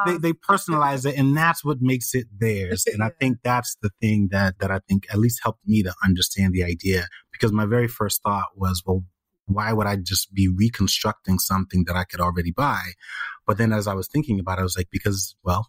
they, 0.06 0.18
they 0.18 0.32
personalize 0.34 1.06
it, 1.06 1.16
and 1.16 1.34
that's 1.34 1.64
what 1.64 1.80
makes 1.80 2.14
it 2.14 2.26
theirs. 2.38 2.84
And 2.92 3.02
I 3.02 3.10
think 3.18 3.38
that's 3.42 3.76
the 3.80 3.90
thing 4.00 4.28
that 4.32 4.58
that 4.58 4.70
I 4.70 4.80
think 4.86 5.06
at 5.10 5.18
least 5.18 5.40
helped 5.42 5.66
me 5.66 5.82
to 5.82 5.94
understand 6.04 6.52
the 6.52 6.64
idea. 6.64 7.06
Because 7.32 7.52
my 7.52 7.64
very 7.64 7.88
first 7.88 8.22
thought 8.22 8.48
was, 8.54 8.82
well, 8.84 9.04
why 9.46 9.72
would 9.72 9.86
I 9.86 9.96
just 9.96 10.34
be 10.34 10.48
reconstructing 10.48 11.38
something 11.38 11.84
that 11.86 11.96
I 11.96 12.04
could 12.04 12.20
already 12.20 12.52
buy? 12.52 12.82
But 13.46 13.56
then 13.56 13.72
as 13.72 13.86
I 13.86 13.94
was 13.94 14.08
thinking 14.08 14.38
about 14.38 14.58
it, 14.58 14.60
I 14.60 14.64
was 14.64 14.76
like, 14.76 14.90
because, 14.90 15.34
well, 15.42 15.68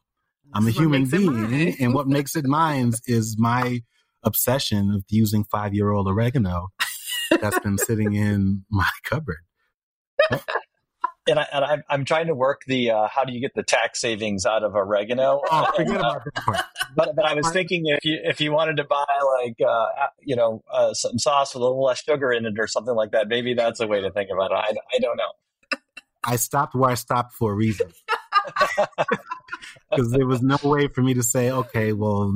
I'm 0.53 0.67
a 0.67 0.71
human 0.71 1.05
being 1.05 1.75
and 1.79 1.93
what 1.93 2.07
makes 2.07 2.36
it 2.36 2.45
mine 2.45 2.91
is 3.07 3.38
my 3.39 3.81
obsession 4.23 4.91
of 4.91 5.03
using 5.10 5.43
five 5.43 5.73
year 5.73 5.91
old 5.91 6.07
oregano 6.07 6.69
that's 7.39 7.60
been 7.60 7.77
sitting 7.77 8.13
in 8.13 8.65
my 8.69 8.89
cupboard. 9.03 9.39
and, 11.27 11.39
I, 11.39 11.77
am 11.89 12.05
trying 12.05 12.27
to 12.27 12.36
work 12.36 12.62
the 12.67 12.91
uh, 12.91 13.07
how 13.07 13.23
do 13.23 13.34
you 13.34 13.39
get 13.39 13.53
the 13.55 13.63
tax 13.63 14.01
savings 14.01 14.45
out 14.45 14.63
of 14.63 14.75
oregano? 14.75 15.41
Oh, 15.51 15.71
forget 15.75 15.97
about 15.97 16.23
that 16.23 16.36
part. 16.43 16.62
But, 16.95 17.15
but 17.15 17.25
I 17.25 17.34
was 17.34 17.49
thinking 17.51 17.84
if 17.86 18.05
you 18.05 18.19
if 18.23 18.41
you 18.41 18.51
wanted 18.51 18.77
to 18.77 18.84
buy 18.84 19.05
like 19.41 19.55
uh, 19.65 19.88
you 20.21 20.36
know 20.36 20.63
uh, 20.71 20.93
some 20.93 21.19
sauce 21.19 21.53
with 21.53 21.62
a 21.62 21.65
little 21.65 21.84
less 21.84 22.03
sugar 22.03 22.31
in 22.31 22.45
it 22.45 22.53
or 22.57 22.67
something 22.67 22.95
like 22.95 23.12
that, 23.12 23.27
maybe 23.27 23.53
that's 23.53 23.79
a 23.79 23.88
way 23.88 24.01
to 24.01 24.12
think 24.12 24.29
about 24.31 24.51
it. 24.51 24.55
I, 24.55 24.95
I 24.95 24.99
don't 24.99 25.17
know. 25.17 25.79
I 26.23 26.36
stopped 26.36 26.75
where 26.75 26.89
I 26.89 26.95
stopped 26.95 27.34
for 27.34 27.51
a 27.51 27.55
reason. 27.55 27.91
Because 29.89 30.12
there 30.12 30.25
was 30.25 30.41
no 30.41 30.58
way 30.63 30.88
for 30.88 31.01
me 31.01 31.13
to 31.13 31.23
say, 31.23 31.51
okay, 31.51 31.91
well, 31.91 32.34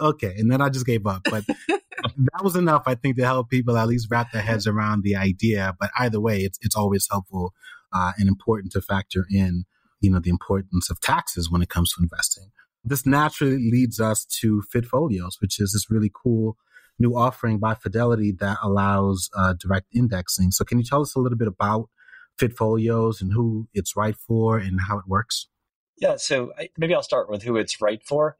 okay. 0.00 0.34
And 0.38 0.50
then 0.50 0.60
I 0.60 0.68
just 0.68 0.86
gave 0.86 1.06
up. 1.06 1.22
But 1.28 1.44
that 1.68 2.42
was 2.42 2.54
enough, 2.54 2.84
I 2.86 2.94
think, 2.94 3.16
to 3.16 3.24
help 3.24 3.50
people 3.50 3.76
at 3.76 3.88
least 3.88 4.08
wrap 4.10 4.30
their 4.32 4.42
heads 4.42 4.66
around 4.66 5.02
the 5.02 5.16
idea. 5.16 5.74
But 5.78 5.90
either 5.98 6.20
way, 6.20 6.40
it's, 6.40 6.58
it's 6.62 6.76
always 6.76 7.08
helpful 7.10 7.52
uh, 7.92 8.12
and 8.16 8.28
important 8.28 8.72
to 8.72 8.80
factor 8.80 9.26
in, 9.30 9.64
you 10.00 10.10
know, 10.10 10.20
the 10.20 10.30
importance 10.30 10.88
of 10.88 11.00
taxes 11.00 11.50
when 11.50 11.62
it 11.62 11.68
comes 11.68 11.92
to 11.92 12.02
investing. 12.02 12.50
This 12.84 13.06
naturally 13.06 13.70
leads 13.70 13.98
us 13.98 14.24
to 14.40 14.62
FidFolios, 14.72 15.40
which 15.40 15.58
is 15.58 15.72
this 15.72 15.90
really 15.90 16.12
cool 16.14 16.56
new 16.98 17.16
offering 17.16 17.58
by 17.58 17.74
Fidelity 17.74 18.30
that 18.38 18.58
allows 18.62 19.30
uh, 19.36 19.54
direct 19.58 19.86
indexing. 19.92 20.52
So 20.52 20.64
can 20.64 20.78
you 20.78 20.84
tell 20.84 21.00
us 21.00 21.16
a 21.16 21.18
little 21.18 21.38
bit 21.38 21.48
about 21.48 21.88
FidFolios 22.40 23.20
and 23.20 23.32
who 23.32 23.68
it's 23.74 23.96
right 23.96 24.16
for 24.16 24.58
and 24.58 24.80
how 24.88 24.98
it 24.98 25.06
works? 25.06 25.48
Yeah, 25.96 26.16
so 26.16 26.52
maybe 26.76 26.94
I'll 26.94 27.02
start 27.02 27.30
with 27.30 27.42
who 27.42 27.56
it's 27.56 27.80
right 27.80 28.02
for. 28.02 28.36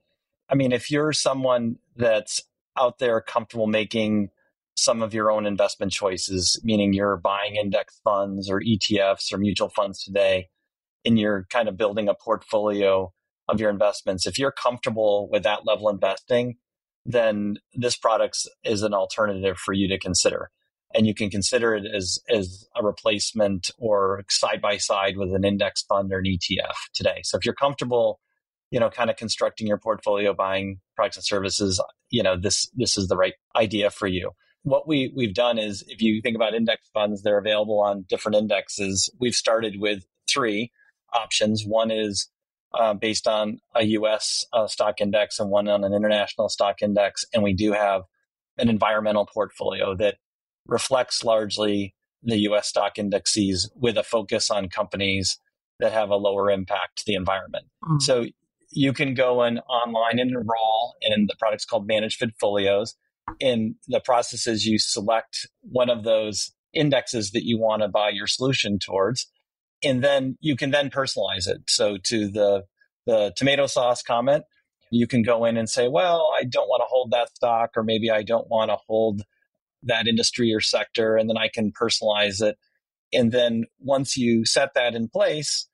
I 0.49 0.55
mean, 0.55 0.73
if 0.73 0.91
you're 0.91 1.13
someone 1.13 1.77
that's 1.97 2.41
out 2.77 2.99
there 2.99 3.21
comfortable 3.21 3.67
making 3.67 4.31
some 4.77 5.03
of 5.03 5.15
your 5.15 5.31
own 5.31 5.47
investment 5.47 5.93
choices, 5.93 6.61
meaning 6.65 6.93
you're 6.93 7.17
buying 7.17 7.55
index 7.57 8.01
funds 8.03 8.51
or 8.51 8.61
ETFs 8.61 9.33
or 9.33 9.39
mutual 9.39 9.69
funds 9.69 10.03
today, 10.03 10.49
and 11.05 11.19
you're 11.19 11.47
kind 11.51 11.69
of 11.69 11.77
building 11.77 12.09
a 12.09 12.15
portfolio 12.15 13.13
of 13.49 13.61
your 13.61 13.71
investments. 13.71 14.27
If 14.27 14.39
you're 14.39 14.51
comfortable 14.51 15.29
with 15.31 15.45
that 15.45 15.65
level 15.65 15.89
investing, 15.89 16.57
then 17.07 17.59
this 17.75 17.97
product 17.97 18.49
is 18.65 18.83
an 18.83 18.95
alternative 18.95 19.59
for 19.59 19.73
you 19.73 19.87
to 19.89 19.99
consider. 19.99 20.51
And 20.95 21.07
you 21.07 21.15
can 21.15 21.31
consider 21.31 21.75
it 21.75 21.85
as, 21.87 22.19
as 22.31 22.67
a 22.77 22.85
replacement 22.85 23.71
or 23.79 24.25
side 24.31 24.61
by 24.63 24.77
side 24.77 25.17
with 25.17 25.35
an 25.35 25.45
index 25.45 25.83
fund 25.83 26.13
or 26.13 26.19
an 26.19 26.25
ETF 26.25 26.75
today. 26.95 27.21
So 27.25 27.37
if 27.37 27.45
you're 27.45 27.55
comfortable, 27.55 28.21
you 28.71 28.79
know, 28.79 28.91
kind 28.91 29.11
of 29.11 29.17
constructing 29.17 29.67
your 29.67 29.79
portfolio, 29.79 30.33
buying 30.35 30.81
products 30.95 31.17
and 31.17 31.25
services, 31.25 31.83
you 32.11 32.23
know, 32.23 32.37
this 32.41 32.71
this 32.75 32.97
is 32.97 33.09
the 33.09 33.17
right 33.17 33.35
idea 33.57 33.91
for 33.91 34.07
you 34.07 34.31
what 34.65 34.89
we, 34.89 35.13
we've 35.15 35.35
done 35.35 35.59
is 35.59 35.85
if 35.89 36.01
you 36.01 36.21
think 36.23 36.35
about 36.35 36.55
index 36.55 36.89
funds, 36.93 37.23
they're 37.23 37.39
available 37.39 37.81
on 37.81 38.07
different 38.09 38.37
indexes. 38.37 39.11
We've 39.21 39.35
started 39.35 39.77
with 39.79 40.05
three 40.29 40.73
options. 41.13 41.65
One 41.65 41.91
is 41.91 42.29
uh, 42.73 42.95
based 42.95 43.29
on 43.29 43.59
a 43.75 43.85
US 43.85 44.45
uh, 44.53 44.67
stock 44.67 45.01
index 45.01 45.39
and 45.39 45.51
one 45.51 45.69
on 45.69 45.85
an 45.85 45.93
international 45.93 46.49
stock 46.49 46.83
index. 46.83 47.25
And 47.33 47.43
we 47.43 47.53
do 47.53 47.73
have 47.73 48.03
an 48.57 48.69
environmental 48.69 49.27
portfolio 49.27 49.95
that 49.97 50.17
reflects 50.67 51.25
largely 51.25 51.95
the 52.23 52.39
US 52.51 52.69
stock 52.69 52.99
indexes 52.99 53.71
with 53.75 53.97
a 53.97 54.03
focus 54.03 54.51
on 54.51 54.69
companies 54.69 55.39
that 55.81 55.93
have 55.93 56.11
a 56.11 56.17
lower 56.17 56.51
impact 56.51 56.99
to 56.99 57.05
the 57.07 57.15
environment. 57.15 57.67
Mm. 57.85 58.01
So 58.01 58.27
you 58.71 58.93
can 58.93 59.15
go 59.15 59.43
in 59.45 59.59
online 59.59 60.19
and 60.19 60.31
enroll 60.31 60.95
in 61.01 61.27
the 61.27 61.35
product's 61.39 61.65
called 61.65 61.87
Managed 61.87 62.19
Portfolios. 62.19 62.95
in 63.41 63.77
the 63.89 64.01
process 64.01 64.47
is 64.47 64.67
you 64.67 64.79
select 64.79 65.47
one 65.63 65.89
of 65.91 66.05
those 66.05 66.53
indexes 66.75 67.31
that 67.31 67.45
you 67.45 67.59
want 67.59 67.83
to 67.83 67.89
buy 67.89 68.11
your 68.11 68.27
solution 68.27 68.79
towards 68.79 69.31
and 69.83 70.03
then 70.03 70.37
you 70.41 70.57
can 70.57 70.71
then 70.71 70.91
personalize 70.91 71.47
it 71.47 71.63
so 71.69 71.97
to 72.03 72.29
the 72.29 72.65
the 73.07 73.33
tomato 73.37 73.67
sauce 73.67 74.03
comment 74.03 74.45
you 74.91 75.07
can 75.07 75.23
go 75.23 75.45
in 75.45 75.57
and 75.57 75.71
say 75.71 75.89
well 75.89 76.29
i 76.39 76.45
don't 76.45 76.69
want 76.69 76.81
to 76.81 76.87
hold 76.89 77.11
that 77.13 77.35
stock 77.35 77.71
or 77.77 77.83
maybe 77.83 78.11
i 78.11 78.23
don't 78.23 78.49
want 78.51 78.71
to 78.71 78.77
hold 78.89 79.23
that 79.85 80.07
industry 80.07 80.53
or 80.53 80.61
sector 80.61 81.17
and 81.17 81.29
then 81.29 81.37
i 81.37 81.49
can 81.49 81.73
personalize 81.73 82.43
it 82.43 82.57
and 83.13 83.33
then 83.33 83.65
once 83.79 84.17
you 84.17 84.45
set 84.45 84.75
that 84.75 84.95
in 84.95 85.09
place 85.09 85.69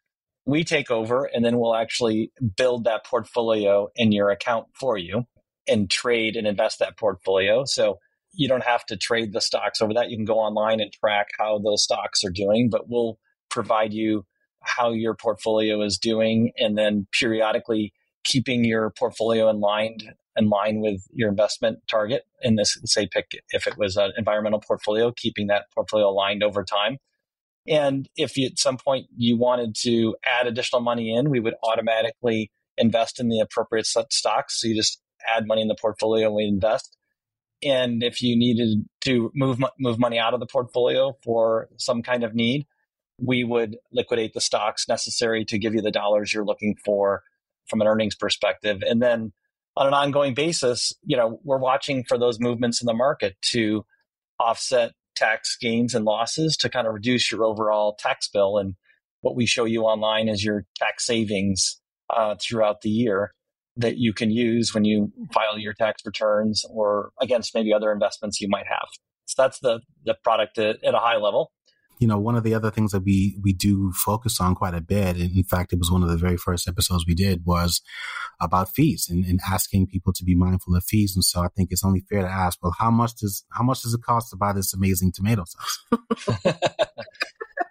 we 0.46 0.64
take 0.64 0.90
over 0.90 1.24
and 1.24 1.44
then 1.44 1.58
we'll 1.58 1.74
actually 1.74 2.32
build 2.56 2.84
that 2.84 3.04
portfolio 3.04 3.88
in 3.94 4.12
your 4.12 4.30
account 4.30 4.66
for 4.74 4.96
you 4.96 5.24
and 5.68 5.90
trade 5.90 6.36
and 6.36 6.46
invest 6.46 6.78
that 6.78 6.98
portfolio. 6.98 7.64
So 7.64 7.98
you 8.32 8.48
don't 8.48 8.64
have 8.64 8.84
to 8.86 8.96
trade 8.96 9.32
the 9.32 9.40
stocks 9.40 9.80
over 9.80 9.94
that. 9.94 10.10
You 10.10 10.16
can 10.16 10.24
go 10.24 10.38
online 10.38 10.80
and 10.80 10.92
track 10.92 11.28
how 11.38 11.58
those 11.58 11.84
stocks 11.84 12.24
are 12.24 12.30
doing, 12.30 12.68
but 12.70 12.88
we'll 12.88 13.18
provide 13.50 13.92
you 13.92 14.24
how 14.62 14.90
your 14.92 15.14
portfolio 15.14 15.82
is 15.82 15.98
doing 15.98 16.52
and 16.58 16.76
then 16.76 17.06
periodically 17.12 17.92
keeping 18.24 18.64
your 18.64 18.90
portfolio 18.90 19.48
in 19.48 19.60
line 19.60 19.98
in 20.36 20.48
line 20.48 20.80
with 20.80 21.02
your 21.12 21.28
investment 21.28 21.78
target. 21.88 22.22
In 22.42 22.56
this, 22.56 22.78
say, 22.84 23.08
pick 23.10 23.32
if 23.50 23.66
it 23.66 23.76
was 23.76 23.96
an 23.96 24.12
environmental 24.16 24.60
portfolio, 24.60 25.12
keeping 25.12 25.48
that 25.48 25.66
portfolio 25.74 26.08
aligned 26.08 26.42
over 26.42 26.64
time. 26.64 26.98
And 27.66 28.08
if 28.16 28.36
you, 28.36 28.46
at 28.46 28.58
some 28.58 28.78
point 28.78 29.06
you 29.16 29.36
wanted 29.36 29.74
to 29.82 30.16
add 30.24 30.46
additional 30.46 30.80
money 30.80 31.14
in, 31.14 31.30
we 31.30 31.40
would 31.40 31.54
automatically 31.62 32.50
invest 32.78 33.20
in 33.20 33.28
the 33.28 33.40
appropriate 33.40 33.86
stocks. 33.86 34.60
So 34.60 34.68
you 34.68 34.74
just 34.74 35.02
add 35.28 35.46
money 35.46 35.62
in 35.62 35.68
the 35.68 35.76
portfolio 35.76 36.28
and 36.28 36.36
we 36.36 36.44
invest. 36.44 36.96
And 37.62 38.02
if 38.02 38.22
you 38.22 38.36
needed 38.38 38.86
to 39.02 39.30
move 39.34 39.62
move 39.78 39.98
money 39.98 40.18
out 40.18 40.32
of 40.32 40.40
the 40.40 40.46
portfolio 40.46 41.16
for 41.22 41.68
some 41.76 42.02
kind 42.02 42.24
of 42.24 42.34
need, 42.34 42.66
we 43.18 43.44
would 43.44 43.76
liquidate 43.92 44.32
the 44.32 44.40
stocks 44.40 44.88
necessary 44.88 45.44
to 45.44 45.58
give 45.58 45.74
you 45.74 45.82
the 45.82 45.90
dollars 45.90 46.32
you're 46.32 46.44
looking 46.44 46.74
for 46.82 47.22
from 47.68 47.82
an 47.82 47.86
earnings 47.86 48.14
perspective. 48.14 48.82
And 48.86 49.02
then 49.02 49.32
on 49.80 49.86
an 49.86 49.94
ongoing 49.94 50.34
basis, 50.34 50.92
you 51.04 51.16
know, 51.16 51.40
we're 51.42 51.58
watching 51.58 52.04
for 52.04 52.18
those 52.18 52.38
movements 52.38 52.82
in 52.82 52.86
the 52.86 52.92
market 52.92 53.34
to 53.40 53.84
offset 54.38 54.92
tax 55.16 55.56
gains 55.58 55.94
and 55.94 56.04
losses 56.04 56.54
to 56.58 56.68
kind 56.68 56.86
of 56.86 56.92
reduce 56.92 57.32
your 57.32 57.44
overall 57.44 57.96
tax 57.98 58.28
bill. 58.28 58.58
And 58.58 58.74
what 59.22 59.34
we 59.34 59.46
show 59.46 59.64
you 59.64 59.84
online 59.84 60.28
is 60.28 60.44
your 60.44 60.66
tax 60.76 61.06
savings 61.06 61.80
uh, 62.14 62.36
throughout 62.38 62.82
the 62.82 62.90
year 62.90 63.32
that 63.76 63.96
you 63.96 64.12
can 64.12 64.30
use 64.30 64.74
when 64.74 64.84
you 64.84 65.10
file 65.32 65.58
your 65.58 65.72
tax 65.72 66.02
returns 66.04 66.62
or 66.68 67.12
against 67.18 67.54
maybe 67.54 67.72
other 67.72 67.90
investments 67.90 68.38
you 68.38 68.48
might 68.50 68.66
have. 68.66 68.88
So 69.24 69.42
that's 69.42 69.60
the 69.60 69.80
the 70.04 70.14
product 70.22 70.58
at, 70.58 70.84
at 70.84 70.92
a 70.92 70.98
high 70.98 71.16
level 71.16 71.52
you 72.00 72.06
know, 72.06 72.18
one 72.18 72.34
of 72.34 72.44
the 72.44 72.54
other 72.54 72.70
things 72.70 72.92
that 72.92 73.04
we, 73.04 73.38
we 73.42 73.52
do 73.52 73.92
focus 73.92 74.40
on 74.40 74.54
quite 74.54 74.74
a 74.74 74.80
bit, 74.80 75.16
and 75.16 75.36
in 75.36 75.44
fact, 75.44 75.72
it 75.74 75.78
was 75.78 75.90
one 75.90 76.02
of 76.02 76.08
the 76.08 76.16
very 76.16 76.38
first 76.38 76.66
episodes 76.66 77.04
we 77.06 77.14
did 77.14 77.44
was 77.44 77.82
about 78.40 78.72
fees 78.72 79.06
and, 79.10 79.22
and 79.26 79.38
asking 79.46 79.86
people 79.86 80.10
to 80.14 80.24
be 80.24 80.34
mindful 80.34 80.74
of 80.74 80.82
fees. 80.82 81.14
And 81.14 81.22
so 81.22 81.42
I 81.42 81.48
think 81.48 81.70
it's 81.70 81.84
only 81.84 82.00
fair 82.00 82.22
to 82.22 82.28
ask, 82.28 82.58
well, 82.62 82.74
how 82.78 82.90
much 82.90 83.16
does, 83.16 83.44
how 83.52 83.62
much 83.62 83.82
does 83.82 83.92
it 83.92 84.02
cost 84.02 84.30
to 84.30 84.36
buy 84.36 84.54
this 84.54 84.72
amazing 84.72 85.12
tomato 85.12 85.44
sauce? 85.44 85.84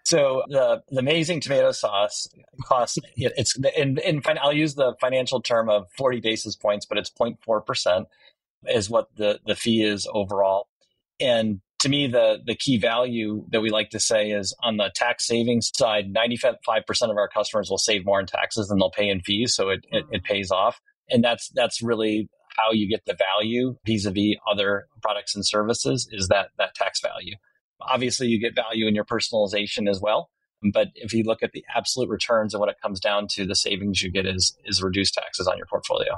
so 0.05 0.43
the, 0.47 0.83
the 0.89 0.99
amazing 0.99 1.41
tomato 1.41 1.71
sauce 1.71 2.27
costs, 2.63 2.99
it's, 3.15 3.57
in, 3.75 3.97
in, 3.97 4.21
I'll 4.39 4.53
use 4.53 4.75
the 4.75 4.93
financial 5.01 5.41
term 5.41 5.69
of 5.69 5.87
40 5.97 6.19
basis 6.19 6.55
points, 6.55 6.85
but 6.85 6.99
it's 6.99 7.09
0.4% 7.09 8.05
is 8.67 8.91
what 8.91 9.07
the, 9.15 9.39
the 9.47 9.55
fee 9.55 9.83
is 9.83 10.07
overall. 10.13 10.67
And 11.19 11.61
to 11.79 11.89
me, 11.89 12.07
the 12.07 12.39
the 12.45 12.55
key 12.55 12.77
value 12.77 13.45
that 13.51 13.61
we 13.61 13.69
like 13.69 13.89
to 13.91 13.99
say 13.99 14.31
is 14.31 14.55
on 14.61 14.77
the 14.77 14.91
tax 14.93 15.25
savings 15.25 15.71
side, 15.75 16.13
95% 16.13 16.57
of 17.09 17.17
our 17.17 17.27
customers 17.27 17.69
will 17.69 17.77
save 17.77 18.05
more 18.05 18.19
in 18.19 18.25
taxes 18.25 18.67
than 18.67 18.77
they'll 18.79 18.91
pay 18.91 19.09
in 19.09 19.21
fees. 19.21 19.55
So 19.55 19.69
it, 19.69 19.85
it, 19.91 20.05
it 20.11 20.23
pays 20.23 20.51
off. 20.51 20.79
And 21.09 21.23
that's 21.23 21.49
that's 21.55 21.81
really 21.81 22.29
how 22.57 22.71
you 22.71 22.89
get 22.89 23.05
the 23.05 23.17
value 23.17 23.75
vis-a-vis 23.85 24.35
other 24.49 24.87
products 25.01 25.35
and 25.35 25.45
services 25.45 26.07
is 26.11 26.27
that 26.27 26.49
that 26.57 26.75
tax 26.75 26.99
value. 27.01 27.35
Obviously, 27.81 28.27
you 28.27 28.39
get 28.39 28.55
value 28.55 28.87
in 28.87 28.93
your 28.95 29.05
personalization 29.05 29.89
as 29.89 30.01
well. 30.01 30.29
But 30.73 30.89
if 30.95 31.13
you 31.13 31.23
look 31.23 31.41
at 31.41 31.53
the 31.53 31.63
absolute 31.73 32.09
returns 32.09 32.53
and 32.53 32.59
what 32.59 32.69
it 32.69 32.75
comes 32.81 32.99
down 32.99 33.27
to, 33.31 33.45
the 33.45 33.55
savings 33.55 34.01
you 34.01 34.11
get 34.11 34.25
is 34.25 34.55
is 34.65 34.83
reduced 34.83 35.13
taxes 35.13 35.47
on 35.47 35.57
your 35.57 35.67
portfolio. 35.67 36.17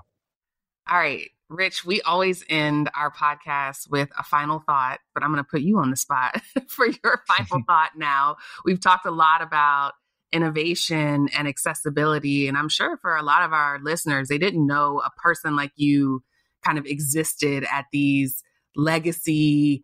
All 0.90 0.98
right. 0.98 1.30
Rich, 1.52 1.84
we 1.84 2.02
always 2.04 2.46
end 2.50 2.90
our 2.96 3.12
podcast 3.12 3.90
with 3.90 4.10
a 4.18 4.24
final 4.24 4.64
thought, 4.66 5.02
but 5.14 5.22
I'm 5.22 5.32
going 5.34 5.44
to 5.44 5.50
put 5.50 5.60
you 5.62 5.80
on 5.80 5.90
the 5.90 5.98
spot 5.98 6.42
for 6.70 6.88
your 6.88 7.24
final 7.28 7.64
thought 7.68 7.92
now. 7.98 8.38
We've 8.64 8.80
talked 8.80 9.06
a 9.06 9.12
lot 9.12 9.42
about 9.42 9.92
innovation 10.32 11.28
and 11.38 11.50
accessibility. 11.50 12.48
And 12.48 12.58
I'm 12.58 12.70
sure 12.70 12.96
for 13.02 13.18
a 13.18 13.22
lot 13.22 13.44
of 13.44 13.52
our 13.52 13.80
listeners, 13.84 14.30
they 14.30 14.38
didn't 14.38 14.66
know 14.66 15.02
a 15.06 15.10
person 15.22 15.58
like 15.58 15.74
you 15.76 16.24
kind 16.64 16.78
of 16.78 16.86
existed 16.86 17.66
at 17.70 17.86
these 17.92 18.42
legacy, 18.78 19.84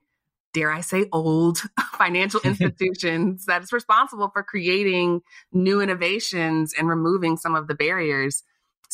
dare 0.54 0.72
I 0.72 0.80
say, 0.80 1.08
old 1.12 1.64
financial 1.98 2.40
institutions 2.46 3.46
that's 3.46 3.74
responsible 3.74 4.30
for 4.32 4.42
creating 4.42 5.20
new 5.52 5.82
innovations 5.82 6.74
and 6.78 6.88
removing 6.88 7.36
some 7.36 7.56
of 7.56 7.68
the 7.68 7.76
barriers 7.76 8.44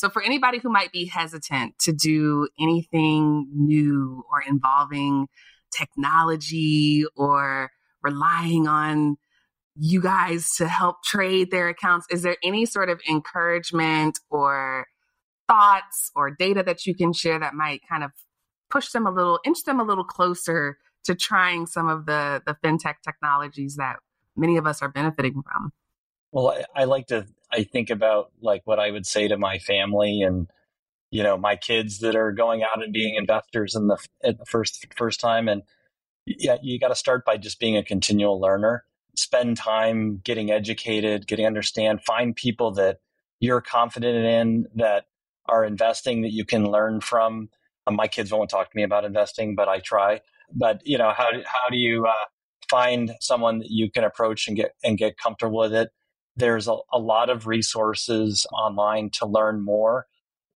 so, 0.03 0.09
for 0.09 0.21
anybody 0.21 0.57
who 0.57 0.67
might 0.67 0.91
be 0.91 1.05
hesitant 1.05 1.79
to 1.79 1.93
do 1.93 2.49
anything 2.59 3.47
new 3.53 4.25
or 4.29 4.43
involving 4.45 5.29
technology 5.71 7.05
or 7.15 7.71
relying 8.01 8.67
on 8.67 9.15
you 9.77 10.01
guys 10.01 10.49
to 10.57 10.67
help 10.67 11.03
trade 11.05 11.51
their 11.51 11.69
accounts, 11.69 12.05
is 12.11 12.21
there 12.21 12.35
any 12.43 12.65
sort 12.65 12.89
of 12.89 12.99
encouragement 13.09 14.19
or 14.29 14.87
thoughts 15.47 16.11
or 16.17 16.29
data 16.29 16.63
that 16.63 16.85
you 16.85 16.93
can 16.93 17.13
share 17.13 17.39
that 17.39 17.53
might 17.53 17.79
kind 17.87 18.03
of 18.03 18.11
push 18.69 18.89
them 18.89 19.07
a 19.07 19.11
little, 19.11 19.39
inch 19.45 19.63
them 19.63 19.79
a 19.79 19.85
little 19.85 20.03
closer 20.03 20.79
to 21.05 21.15
trying 21.15 21.65
some 21.65 21.87
of 21.87 22.05
the 22.07 22.41
the 22.45 22.57
fintech 22.61 22.95
technologies 23.05 23.77
that 23.77 23.99
many 24.35 24.57
of 24.57 24.67
us 24.67 24.81
are 24.81 24.89
benefiting 24.89 25.41
from? 25.43 25.71
Well, 26.33 26.49
I, 26.49 26.81
I 26.81 26.83
like 26.83 27.07
to 27.07 27.25
I 27.53 27.63
think 27.63 27.89
about 27.89 28.31
like 28.41 28.63
what 28.65 28.79
I 28.79 28.89
would 28.89 29.05
say 29.05 29.27
to 29.27 29.37
my 29.37 29.59
family 29.59 30.21
and 30.21 30.49
you 31.11 31.21
know 31.21 31.37
my 31.37 31.55
kids 31.55 31.99
that 31.99 32.15
are 32.15 32.31
going 32.31 32.63
out 32.63 32.83
and 32.83 32.91
being 32.91 33.15
investors 33.15 33.75
in 33.75 33.87
the, 33.87 33.97
the 34.21 34.45
first 34.47 34.85
first 34.95 35.19
time. 35.19 35.47
And 35.47 35.61
yeah 36.25 36.57
you 36.61 36.79
got 36.79 36.87
to 36.87 36.95
start 36.95 37.25
by 37.25 37.37
just 37.37 37.59
being 37.59 37.77
a 37.77 37.83
continual 37.83 38.39
learner. 38.41 38.85
Spend 39.15 39.57
time 39.57 40.21
getting 40.23 40.49
educated 40.49 41.27
getting 41.27 41.45
understand 41.45 42.03
find 42.03 42.35
people 42.35 42.71
that 42.71 42.97
you're 43.39 43.61
confident 43.61 44.25
in 44.25 44.65
that 44.75 45.05
are 45.45 45.63
investing 45.63 46.21
that 46.21 46.31
you 46.31 46.45
can 46.45 46.71
learn 46.71 47.01
from. 47.01 47.49
Um, 47.85 47.95
my 47.95 48.07
kids 48.07 48.31
won't 48.31 48.49
talk 48.49 48.71
to 48.71 48.75
me 48.75 48.83
about 48.83 49.05
investing 49.05 49.55
but 49.55 49.69
i 49.69 49.79
try. 49.79 50.21
But 50.51 50.81
you 50.85 50.97
know 50.97 51.11
how, 51.15 51.29
how 51.45 51.69
do 51.69 51.77
you 51.77 52.05
uh, 52.07 52.25
find 52.69 53.11
someone 53.21 53.59
that 53.59 53.69
you 53.69 53.91
can 53.91 54.03
approach 54.03 54.47
and 54.47 54.57
get 54.57 54.71
and 54.83 54.97
get 54.97 55.17
comfortable 55.17 55.59
with 55.59 55.73
it 55.73 55.89
there's 56.35 56.67
a, 56.67 56.75
a 56.91 56.99
lot 56.99 57.29
of 57.29 57.47
resources 57.47 58.45
online 58.51 59.09
to 59.11 59.25
learn 59.25 59.63
more. 59.63 60.07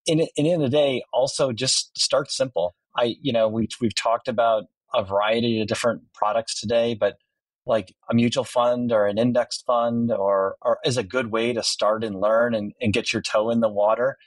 In, 0.06 0.22
in 0.36 0.46
the 0.46 0.52
end 0.52 0.63
of 0.63 0.72
the 0.72 0.78
day, 0.78 1.04
also 1.13 1.52
just 1.52 1.98
start 2.00 2.32
simple. 2.32 2.76
I, 2.96 3.16
you 3.22 3.34
know, 3.34 3.48
we, 3.48 3.68
we've 3.82 3.96
talked 3.96 4.28
about 4.28 4.66
a 4.94 5.04
variety 5.04 5.62
of 5.62 5.68
different 5.68 6.02
products 6.13 6.60
today, 6.60 6.96
but 6.96 7.18
like 7.66 7.94
a 8.10 8.16
mutual 8.16 8.46
fund 8.46 8.92
or 8.92 9.06
an 9.06 9.18
indexed 9.18 9.66
fund 9.66 10.12
or, 10.12 10.56
or 10.62 10.80
is 10.86 10.98
a 10.98 11.04
good 11.04 11.32
way 11.32 11.54
to 11.54 11.62
start 11.62 12.04
and 12.04 12.20
learn 12.20 12.56
and, 12.56 12.74
and 12.82 12.94
get 12.94 13.12
your 13.12 13.22
toe 13.22 13.50
in 13.50 13.60
the 13.60 13.70
water 13.70 14.18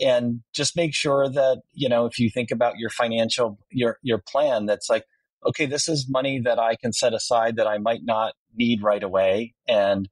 and 0.00 0.40
just 0.54 0.76
make 0.76 0.94
sure 0.94 1.28
that 1.28 1.60
you 1.72 1.88
know 1.88 2.06
if 2.06 2.18
you 2.18 2.30
think 2.30 2.50
about 2.50 2.78
your 2.78 2.90
financial 2.90 3.58
your 3.70 3.98
your 4.02 4.18
plan 4.18 4.66
that's 4.66 4.88
like 4.88 5.04
okay 5.46 5.66
this 5.66 5.88
is 5.88 6.08
money 6.08 6.40
that 6.40 6.58
i 6.58 6.74
can 6.74 6.92
set 6.92 7.12
aside 7.12 7.56
that 7.56 7.66
i 7.66 7.78
might 7.78 8.00
not 8.02 8.34
need 8.56 8.82
right 8.82 9.02
away 9.02 9.54
and 9.68 10.08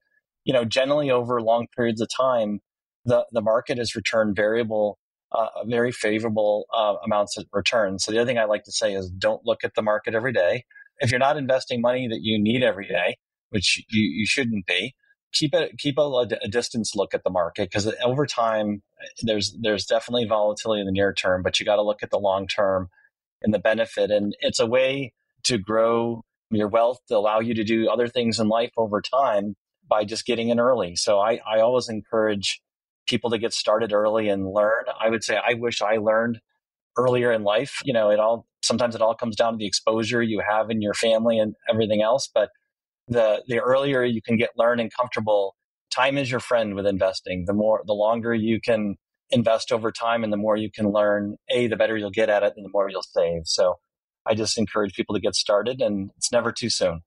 you 0.48 0.54
know, 0.54 0.64
generally 0.64 1.10
over 1.10 1.42
long 1.42 1.66
periods 1.76 2.00
of 2.00 2.08
time, 2.08 2.60
the, 3.04 3.26
the 3.32 3.42
market 3.42 3.76
has 3.76 3.94
returned 3.94 4.34
variable, 4.34 4.98
uh, 5.30 5.48
very 5.66 5.92
favorable 5.92 6.64
uh, 6.74 6.94
amounts 7.04 7.36
of 7.36 7.44
return. 7.52 7.98
So 7.98 8.10
the 8.10 8.18
other 8.18 8.26
thing 8.26 8.38
I 8.38 8.44
like 8.44 8.64
to 8.64 8.72
say 8.72 8.94
is 8.94 9.10
don't 9.10 9.44
look 9.44 9.62
at 9.62 9.74
the 9.74 9.82
market 9.82 10.14
every 10.14 10.32
day. 10.32 10.64
If 11.00 11.10
you're 11.10 11.20
not 11.20 11.36
investing 11.36 11.82
money 11.82 12.08
that 12.08 12.20
you 12.22 12.42
need 12.42 12.62
every 12.62 12.88
day, 12.88 13.18
which 13.50 13.84
you, 13.90 14.02
you 14.02 14.26
shouldn't 14.26 14.64
be, 14.64 14.94
keep 15.34 15.52
it 15.52 15.72
keep 15.78 15.98
a, 15.98 16.26
a 16.42 16.48
distance 16.48 16.94
look 16.96 17.12
at 17.12 17.24
the 17.24 17.30
market 17.30 17.70
because 17.70 17.92
over 18.02 18.24
time 18.24 18.82
there's 19.22 19.54
there's 19.60 19.84
definitely 19.84 20.24
volatility 20.24 20.80
in 20.80 20.86
the 20.86 20.92
near 20.92 21.12
term, 21.12 21.42
but 21.42 21.60
you 21.60 21.66
got 21.66 21.76
to 21.76 21.82
look 21.82 22.02
at 22.02 22.08
the 22.08 22.18
long 22.18 22.46
term 22.46 22.88
and 23.42 23.52
the 23.52 23.58
benefit. 23.58 24.10
And 24.10 24.34
it's 24.40 24.58
a 24.58 24.66
way 24.66 25.12
to 25.44 25.58
grow 25.58 26.24
your 26.50 26.68
wealth 26.68 27.00
to 27.08 27.16
allow 27.18 27.40
you 27.40 27.52
to 27.52 27.64
do 27.64 27.90
other 27.90 28.08
things 28.08 28.40
in 28.40 28.48
life 28.48 28.72
over 28.78 29.02
time 29.02 29.54
by 29.88 30.04
just 30.04 30.26
getting 30.26 30.48
in 30.48 30.60
early. 30.60 30.96
So 30.96 31.18
I, 31.18 31.40
I 31.46 31.60
always 31.60 31.88
encourage 31.88 32.60
people 33.06 33.30
to 33.30 33.38
get 33.38 33.52
started 33.52 33.92
early 33.92 34.28
and 34.28 34.52
learn. 34.52 34.84
I 35.00 35.08
would 35.08 35.24
say 35.24 35.36
I 35.36 35.54
wish 35.54 35.80
I 35.80 35.96
learned 35.96 36.40
earlier 36.96 37.32
in 37.32 37.42
life. 37.42 37.80
You 37.84 37.92
know, 37.92 38.10
it 38.10 38.20
all 38.20 38.46
sometimes 38.62 38.94
it 38.94 39.02
all 39.02 39.14
comes 39.14 39.36
down 39.36 39.54
to 39.54 39.56
the 39.58 39.66
exposure 39.66 40.22
you 40.22 40.42
have 40.48 40.70
in 40.70 40.82
your 40.82 40.94
family 40.94 41.38
and 41.38 41.54
everything 41.68 42.02
else. 42.02 42.28
But 42.32 42.50
the 43.08 43.42
the 43.48 43.58
earlier 43.58 44.04
you 44.04 44.20
can 44.22 44.36
get 44.36 44.50
learned 44.56 44.80
and 44.80 44.92
comfortable, 44.92 45.56
time 45.90 46.18
is 46.18 46.30
your 46.30 46.40
friend 46.40 46.74
with 46.74 46.86
investing. 46.86 47.44
The 47.46 47.54
more 47.54 47.82
the 47.86 47.94
longer 47.94 48.34
you 48.34 48.60
can 48.60 48.96
invest 49.30 49.72
over 49.72 49.92
time 49.92 50.24
and 50.24 50.32
the 50.32 50.38
more 50.38 50.56
you 50.56 50.70
can 50.70 50.90
learn, 50.90 51.36
A, 51.50 51.66
the 51.66 51.76
better 51.76 51.96
you'll 51.96 52.10
get 52.10 52.30
at 52.30 52.42
it 52.42 52.54
and 52.56 52.64
the 52.64 52.70
more 52.72 52.88
you'll 52.90 53.02
save. 53.02 53.42
So 53.44 53.74
I 54.26 54.34
just 54.34 54.58
encourage 54.58 54.94
people 54.94 55.14
to 55.14 55.20
get 55.20 55.34
started 55.34 55.80
and 55.80 56.10
it's 56.16 56.32
never 56.32 56.52
too 56.52 56.70
soon. 56.70 57.02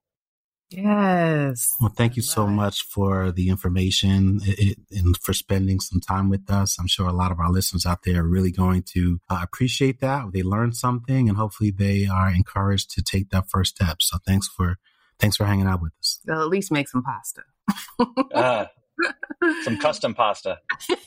Yes. 0.72 1.76
Well, 1.82 1.94
thank 1.96 2.16
you 2.16 2.22
so 2.22 2.48
much 2.48 2.84
for 2.84 3.32
the 3.32 3.50
information 3.50 4.40
it, 4.44 4.78
and 4.90 5.18
for 5.18 5.34
spending 5.34 5.82
some 5.82 6.00
time 6.00 6.30
with 6.30 6.50
us. 6.50 6.80
I'm 6.80 6.88
sure 6.88 7.08
a 7.08 7.14
lot 7.14 7.32
of 7.32 7.40
our 7.40 7.52
listeners 7.52 7.86
out 7.86 8.04
there 8.04 8.22
are 8.22 8.28
really 8.28 8.52
going 8.52 8.84
to 8.94 9.20
uh, 9.30 9.40
appreciate 9.44 10.00
that. 10.00 10.32
They 10.32 10.44
learned 10.44 10.78
something 10.78 11.28
and 11.28 11.38
hopefully 11.38 11.72
they 11.72 12.06
are 12.06 12.30
encouraged 12.30 12.92
to 12.92 13.02
take 13.02 13.30
that 13.32 13.50
first 13.50 13.76
step. 13.76 14.02
So 14.02 14.18
thanks 14.26 14.48
for, 14.48 14.78
thanks 15.20 15.36
for 15.36 15.46
hanging 15.46 15.68
out 15.68 15.82
with 15.82 15.92
us. 16.00 16.20
They'll 16.26 16.42
at 16.42 16.48
least 16.48 16.72
make 16.72 16.88
some 16.88 17.04
pasta. 17.04 17.42
uh, 18.34 18.66
some 19.64 19.78
custom 19.78 20.14
pasta. 20.14 20.60
well, 20.90 20.98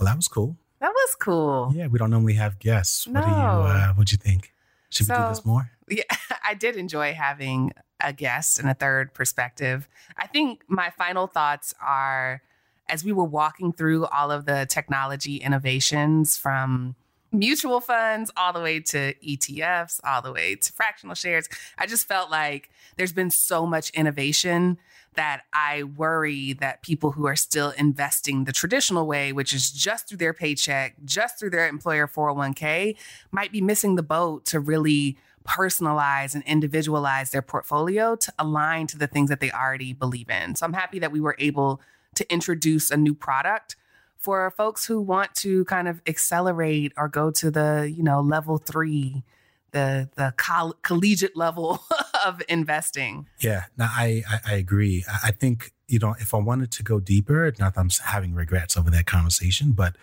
that 0.00 0.16
was 0.16 0.28
cool. 0.28 0.56
That 0.80 0.92
was 0.92 1.14
cool. 1.20 1.72
Yeah, 1.74 1.86
we 1.86 1.98
don't 1.98 2.10
normally 2.10 2.34
have 2.34 2.58
guests. 2.58 3.06
No. 3.06 3.20
What 3.20 3.26
do 3.26 3.30
you 3.30 3.36
uh 3.36 3.92
what 3.94 4.06
do 4.08 4.14
you 4.14 4.18
think? 4.18 4.52
Should 4.90 5.08
we 5.08 5.14
do 5.14 5.28
this 5.28 5.44
more? 5.44 5.70
Yeah, 5.92 6.04
I 6.44 6.54
did 6.54 6.76
enjoy 6.76 7.12
having 7.14 7.72
a 8.00 8.12
guest 8.12 8.58
and 8.58 8.68
a 8.68 8.74
third 8.74 9.14
perspective. 9.14 9.88
I 10.16 10.26
think 10.26 10.64
my 10.68 10.90
final 10.90 11.26
thoughts 11.26 11.74
are 11.80 12.42
as 12.88 13.04
we 13.04 13.12
were 13.12 13.24
walking 13.24 13.72
through 13.72 14.06
all 14.06 14.30
of 14.30 14.44
the 14.44 14.66
technology 14.68 15.36
innovations 15.36 16.36
from 16.36 16.96
mutual 17.30 17.80
funds 17.80 18.30
all 18.36 18.52
the 18.52 18.60
way 18.60 18.80
to 18.80 19.14
ETFs, 19.14 20.00
all 20.04 20.20
the 20.20 20.32
way 20.32 20.54
to 20.54 20.72
fractional 20.72 21.14
shares, 21.14 21.48
I 21.78 21.86
just 21.86 22.06
felt 22.06 22.30
like 22.30 22.70
there's 22.96 23.12
been 23.12 23.30
so 23.30 23.66
much 23.66 23.90
innovation 23.90 24.78
that 25.14 25.42
I 25.52 25.82
worry 25.82 26.54
that 26.54 26.82
people 26.82 27.12
who 27.12 27.26
are 27.26 27.36
still 27.36 27.70
investing 27.70 28.44
the 28.44 28.52
traditional 28.52 29.06
way, 29.06 29.32
which 29.32 29.52
is 29.52 29.70
just 29.70 30.08
through 30.08 30.18
their 30.18 30.32
paycheck, 30.32 30.96
just 31.04 31.38
through 31.38 31.50
their 31.50 31.68
employer 31.68 32.06
401k, 32.06 32.96
might 33.30 33.52
be 33.52 33.60
missing 33.60 33.96
the 33.96 34.02
boat 34.02 34.46
to 34.46 34.60
really 34.60 35.18
personalize 35.44 36.34
and 36.34 36.42
individualize 36.44 37.30
their 37.30 37.42
portfolio 37.42 38.16
to 38.16 38.32
align 38.38 38.86
to 38.88 38.98
the 38.98 39.06
things 39.06 39.28
that 39.30 39.40
they 39.40 39.50
already 39.50 39.92
believe 39.92 40.30
in. 40.30 40.54
So 40.54 40.66
I'm 40.66 40.72
happy 40.72 40.98
that 40.98 41.12
we 41.12 41.20
were 41.20 41.36
able 41.38 41.80
to 42.14 42.30
introduce 42.32 42.90
a 42.90 42.96
new 42.96 43.14
product 43.14 43.76
for 44.18 44.50
folks 44.52 44.86
who 44.86 45.00
want 45.00 45.34
to 45.34 45.64
kind 45.64 45.88
of 45.88 46.00
accelerate 46.06 46.92
or 46.96 47.08
go 47.08 47.30
to 47.32 47.50
the, 47.50 47.92
you 47.94 48.02
know, 48.02 48.20
level 48.20 48.58
3, 48.58 49.24
the 49.72 50.08
the 50.16 50.32
coll- 50.36 50.76
collegiate 50.82 51.36
level 51.36 51.82
of 52.24 52.42
investing. 52.48 53.26
Yeah, 53.40 53.64
no, 53.76 53.86
I, 53.86 54.22
I 54.28 54.40
I 54.46 54.54
agree. 54.54 55.04
I, 55.10 55.28
I 55.28 55.30
think 55.32 55.72
you 55.88 55.98
know 55.98 56.14
if 56.20 56.32
I 56.34 56.38
wanted 56.38 56.70
to 56.72 56.82
go 56.82 57.00
deeper, 57.00 57.52
not 57.58 57.74
that 57.74 57.80
I'm 57.80 57.90
having 58.04 58.34
regrets 58.34 58.76
over 58.76 58.90
that 58.90 59.06
conversation, 59.06 59.72
but 59.72 59.96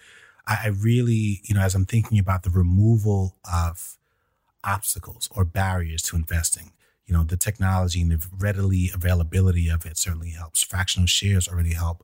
I, 0.45 0.57
I 0.65 0.67
really 0.69 1.41
you 1.43 1.55
know 1.55 1.61
as 1.61 1.75
I'm 1.75 1.85
thinking 1.85 2.19
about 2.19 2.43
the 2.43 2.49
removal 2.49 3.37
of 3.51 3.98
obstacles 4.63 5.29
or 5.35 5.45
barriers 5.45 6.01
to 6.03 6.15
investing, 6.15 6.71
you 7.05 7.13
know 7.13 7.23
the 7.23 7.37
technology 7.37 8.01
and 8.01 8.11
the 8.11 8.27
readily 8.37 8.89
availability 8.93 9.69
of 9.69 9.85
it 9.85 9.97
certainly 9.97 10.31
helps. 10.31 10.61
Fractional 10.63 11.07
shares 11.07 11.47
already 11.47 11.73
help, 11.73 12.03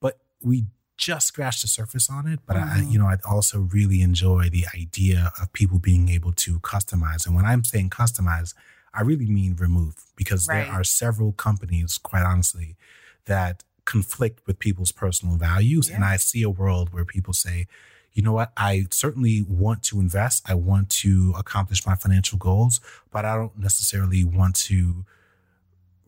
but 0.00 0.18
we 0.42 0.66
just 0.96 1.28
scratched 1.28 1.62
the 1.62 1.68
surface 1.68 2.10
on 2.10 2.26
it. 2.26 2.40
But 2.46 2.56
I, 2.58 2.82
Mhm. 2.82 2.90
you 2.90 2.98
know, 2.98 3.06
I 3.06 3.16
also 3.24 3.60
really 3.60 4.02
enjoy 4.02 4.50
the 4.50 4.66
idea 4.74 5.32
of 5.40 5.52
people 5.52 5.78
being 5.78 6.08
able 6.10 6.32
to 6.34 6.60
customize. 6.60 7.26
And 7.26 7.34
when 7.34 7.46
I'm 7.46 7.64
saying 7.64 7.90
customize, 7.90 8.52
I 8.92 9.00
really 9.02 9.26
mean 9.26 9.56
remove 9.56 9.94
because 10.16 10.46
Right. 10.46 10.64
there 10.66 10.70
are 10.70 10.84
several 10.84 11.32
companies, 11.32 11.96
quite 11.98 12.22
honestly, 12.24 12.76
that 13.24 13.64
conflict 13.86 14.46
with 14.46 14.58
people's 14.58 14.92
personal 14.92 15.36
values. 15.36 15.88
And 15.88 16.04
I 16.04 16.16
see 16.18 16.42
a 16.42 16.50
world 16.50 16.92
where 16.92 17.04
people 17.06 17.32
say, 17.32 17.66
you 18.12 18.22
know 18.22 18.32
what, 18.32 18.52
I 18.56 18.86
certainly 18.90 19.44
want 19.48 19.82
to 19.84 20.00
invest. 20.00 20.42
I 20.48 20.54
want 20.54 20.90
to 20.90 21.32
accomplish 21.38 21.86
my 21.86 21.94
financial 21.94 22.38
goals, 22.38 22.80
but 23.10 23.24
I 23.24 23.36
don't 23.36 23.56
necessarily 23.58 24.24
want 24.24 24.56
to 24.70 25.04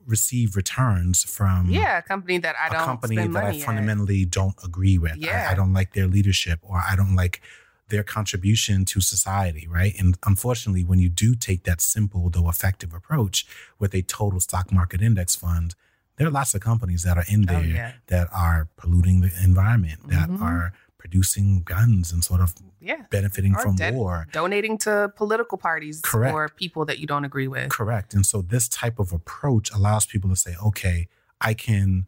receive 0.07 0.57
returns 0.57 1.23
from 1.23 1.69
Yeah, 1.71 1.99
a 1.99 2.03
company 2.03 2.39
that 2.39 2.57
I 2.61 2.69
don't 2.71 2.85
company 2.85 3.17
that 3.17 3.23
I 3.25 3.29
money 3.29 3.61
at. 3.61 3.67
fundamentally 3.67 4.25
don't 4.25 4.57
agree 4.65 4.99
with. 4.99 5.17
Yeah. 5.17 5.47
I, 5.49 5.53
I 5.53 5.55
don't 5.55 5.73
like 5.73 5.93
their 5.95 6.09
leadership 6.09 6.59
or 6.63 6.83
I 6.87 6.97
don't 6.97 7.15
like 7.15 7.41
their 7.89 8.03
contribution 8.03 8.85
to 8.87 9.01
society, 9.01 9.69
right? 9.69 9.95
And 9.99 10.19
unfortunately, 10.27 10.83
when 10.85 10.99
you 10.99 11.09
do 11.09 11.35
take 11.37 11.63
that 11.65 11.81
simple 11.81 12.31
though 12.31 12.49
effective 12.49 12.93
approach 12.93 13.47
with 13.79 13.95
a 13.95 14.03
total 14.03 14.41
stock 14.41 14.73
market 14.73 15.03
index 15.03 15.37
fund, 15.37 15.75
there 16.17 16.27
are 16.27 16.31
lots 16.31 16.53
of 16.55 16.61
companies 16.63 17.05
that 17.05 17.17
are 17.17 17.25
in 17.29 17.49
Oh, 17.49 17.53
there 17.53 17.65
yeah. 17.65 17.93
that 18.09 18.29
are 18.33 18.69
polluting 18.77 19.21
the 19.21 19.31
environment, 19.45 20.09
that 20.09 20.29
Mhm. 20.29 20.43
are 20.43 20.73
producing 21.03 21.63
guns 21.65 22.13
and 22.13 22.23
sort 22.23 22.41
of 22.41 22.55
Yeah. 22.81 23.03
benefiting 23.11 23.57
Or 23.57 23.61
from 23.63 23.75
dead- 23.75 23.95
war. 23.95 24.29
Donating 24.31 24.79
to 24.87 25.13
political 25.17 25.59
parties 25.59 26.01
Correct. 26.01 26.33
or 26.33 26.49
people 26.49 26.85
that 26.85 27.01
you 27.01 27.09
don't 27.09 27.25
agree 27.25 27.49
with. 27.49 27.71
Correct. 27.71 28.15
And 28.15 28.25
so 28.25 28.41
this 28.41 28.69
type 28.69 29.01
of 29.01 29.13
approach 29.13 29.67
allows 29.73 30.07
people 30.07 30.31
to 30.31 30.37
say, 30.37 30.55
okay, 30.65 31.09
I 31.41 31.55
can 31.55 32.07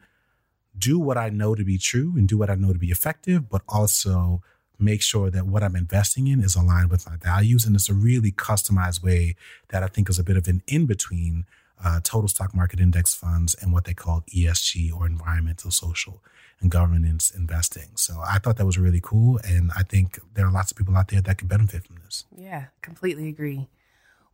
do 0.79 0.97
what 1.01 1.19
I 1.19 1.29
know 1.29 1.57
to 1.57 1.65
be 1.65 1.77
true 1.77 2.15
and 2.17 2.29
do 2.29 2.39
what 2.39 2.51
I 2.51 2.55
know 2.55 2.73
to 2.73 2.79
be 2.79 2.93
effective, 2.93 3.49
but 3.49 3.63
also 3.69 4.43
make 4.79 5.03
sure 5.03 5.29
that 5.29 5.45
what 5.47 5.65
I'm 5.65 5.75
investing 5.75 6.29
in 6.29 6.39
is 6.41 6.55
aligned 6.55 6.91
with 6.91 7.05
my 7.11 7.17
values. 7.17 7.65
And 7.65 7.75
it's 7.75 7.89
a 7.89 7.95
really 7.95 8.31
customized 8.31 9.03
way 9.03 9.35
that 9.71 9.83
I 9.83 9.89
think 9.89 10.09
is 10.09 10.21
a 10.21 10.25
bit 10.25 10.37
of 10.37 10.47
an 10.47 10.63
in 10.69 10.87
between 10.87 11.47
uh, 11.83 12.01
total 12.03 12.29
stock 12.29 12.55
market 12.55 12.81
index 12.81 13.15
funds 13.15 13.55
and 13.61 13.73
what 13.73 13.85
they 13.85 13.95
call 13.95 14.23
ESG 14.35 14.93
or 14.93 15.07
environmental, 15.07 15.71
social, 15.71 16.23
and 16.61 16.71
governance 16.71 17.31
investing. 17.31 17.91
So 17.97 18.23
I 18.27 18.39
thought 18.39 18.57
that 18.57 18.67
was 18.67 18.79
really 18.79 19.01
cool. 19.03 19.41
And 19.45 19.71
I 19.77 19.83
think 19.83 20.19
there 20.35 20.47
are 20.47 20.53
lots 20.53 20.71
of 20.71 20.77
people 20.77 20.97
out 20.97 21.09
there 21.09 21.21
that 21.21 21.39
could 21.39 21.49
benefit 21.49 21.87
from 21.87 21.97
this. 22.05 22.25
Yeah, 22.37 22.67
completely 22.83 23.29
agree. 23.29 23.69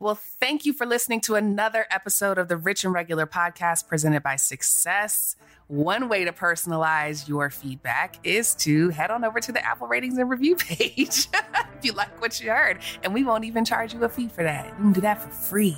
Well, 0.03 0.15
thank 0.15 0.65
you 0.65 0.73
for 0.73 0.87
listening 0.87 1.21
to 1.23 1.35
another 1.35 1.85
episode 1.91 2.39
of 2.39 2.49
the 2.49 2.57
Rich 2.57 2.85
and 2.85 2.95
Regular 2.95 3.27
podcast 3.27 3.87
presented 3.87 4.23
by 4.23 4.37
Success. 4.37 5.37
One 5.67 6.09
way 6.09 6.25
to 6.25 6.33
personalize 6.33 7.29
your 7.29 7.51
feedback 7.51 8.17
is 8.25 8.55
to 8.61 8.89
head 8.89 9.11
on 9.11 9.27
over 9.27 9.41
to 9.41 9.53
the 9.53 9.63
Apple 9.63 9.89
ratings 9.89 10.17
and 10.17 10.31
review 10.31 10.57
page 10.57 11.29
if 11.35 11.85
you 11.85 11.93
like 11.93 12.19
what 12.19 12.41
you 12.41 12.49
heard. 12.49 12.79
And 13.03 13.13
we 13.13 13.25
won't 13.25 13.45
even 13.45 13.63
charge 13.63 13.93
you 13.93 14.03
a 14.03 14.09
fee 14.09 14.29
for 14.29 14.43
that. 14.43 14.69
You 14.69 14.73
can 14.73 14.93
do 14.95 15.01
that 15.03 15.21
for 15.21 15.29
free. 15.29 15.77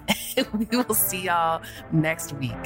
we 0.54 0.66
will 0.74 0.94
see 0.94 1.24
y'all 1.24 1.60
next 1.92 2.32
week. 2.32 2.56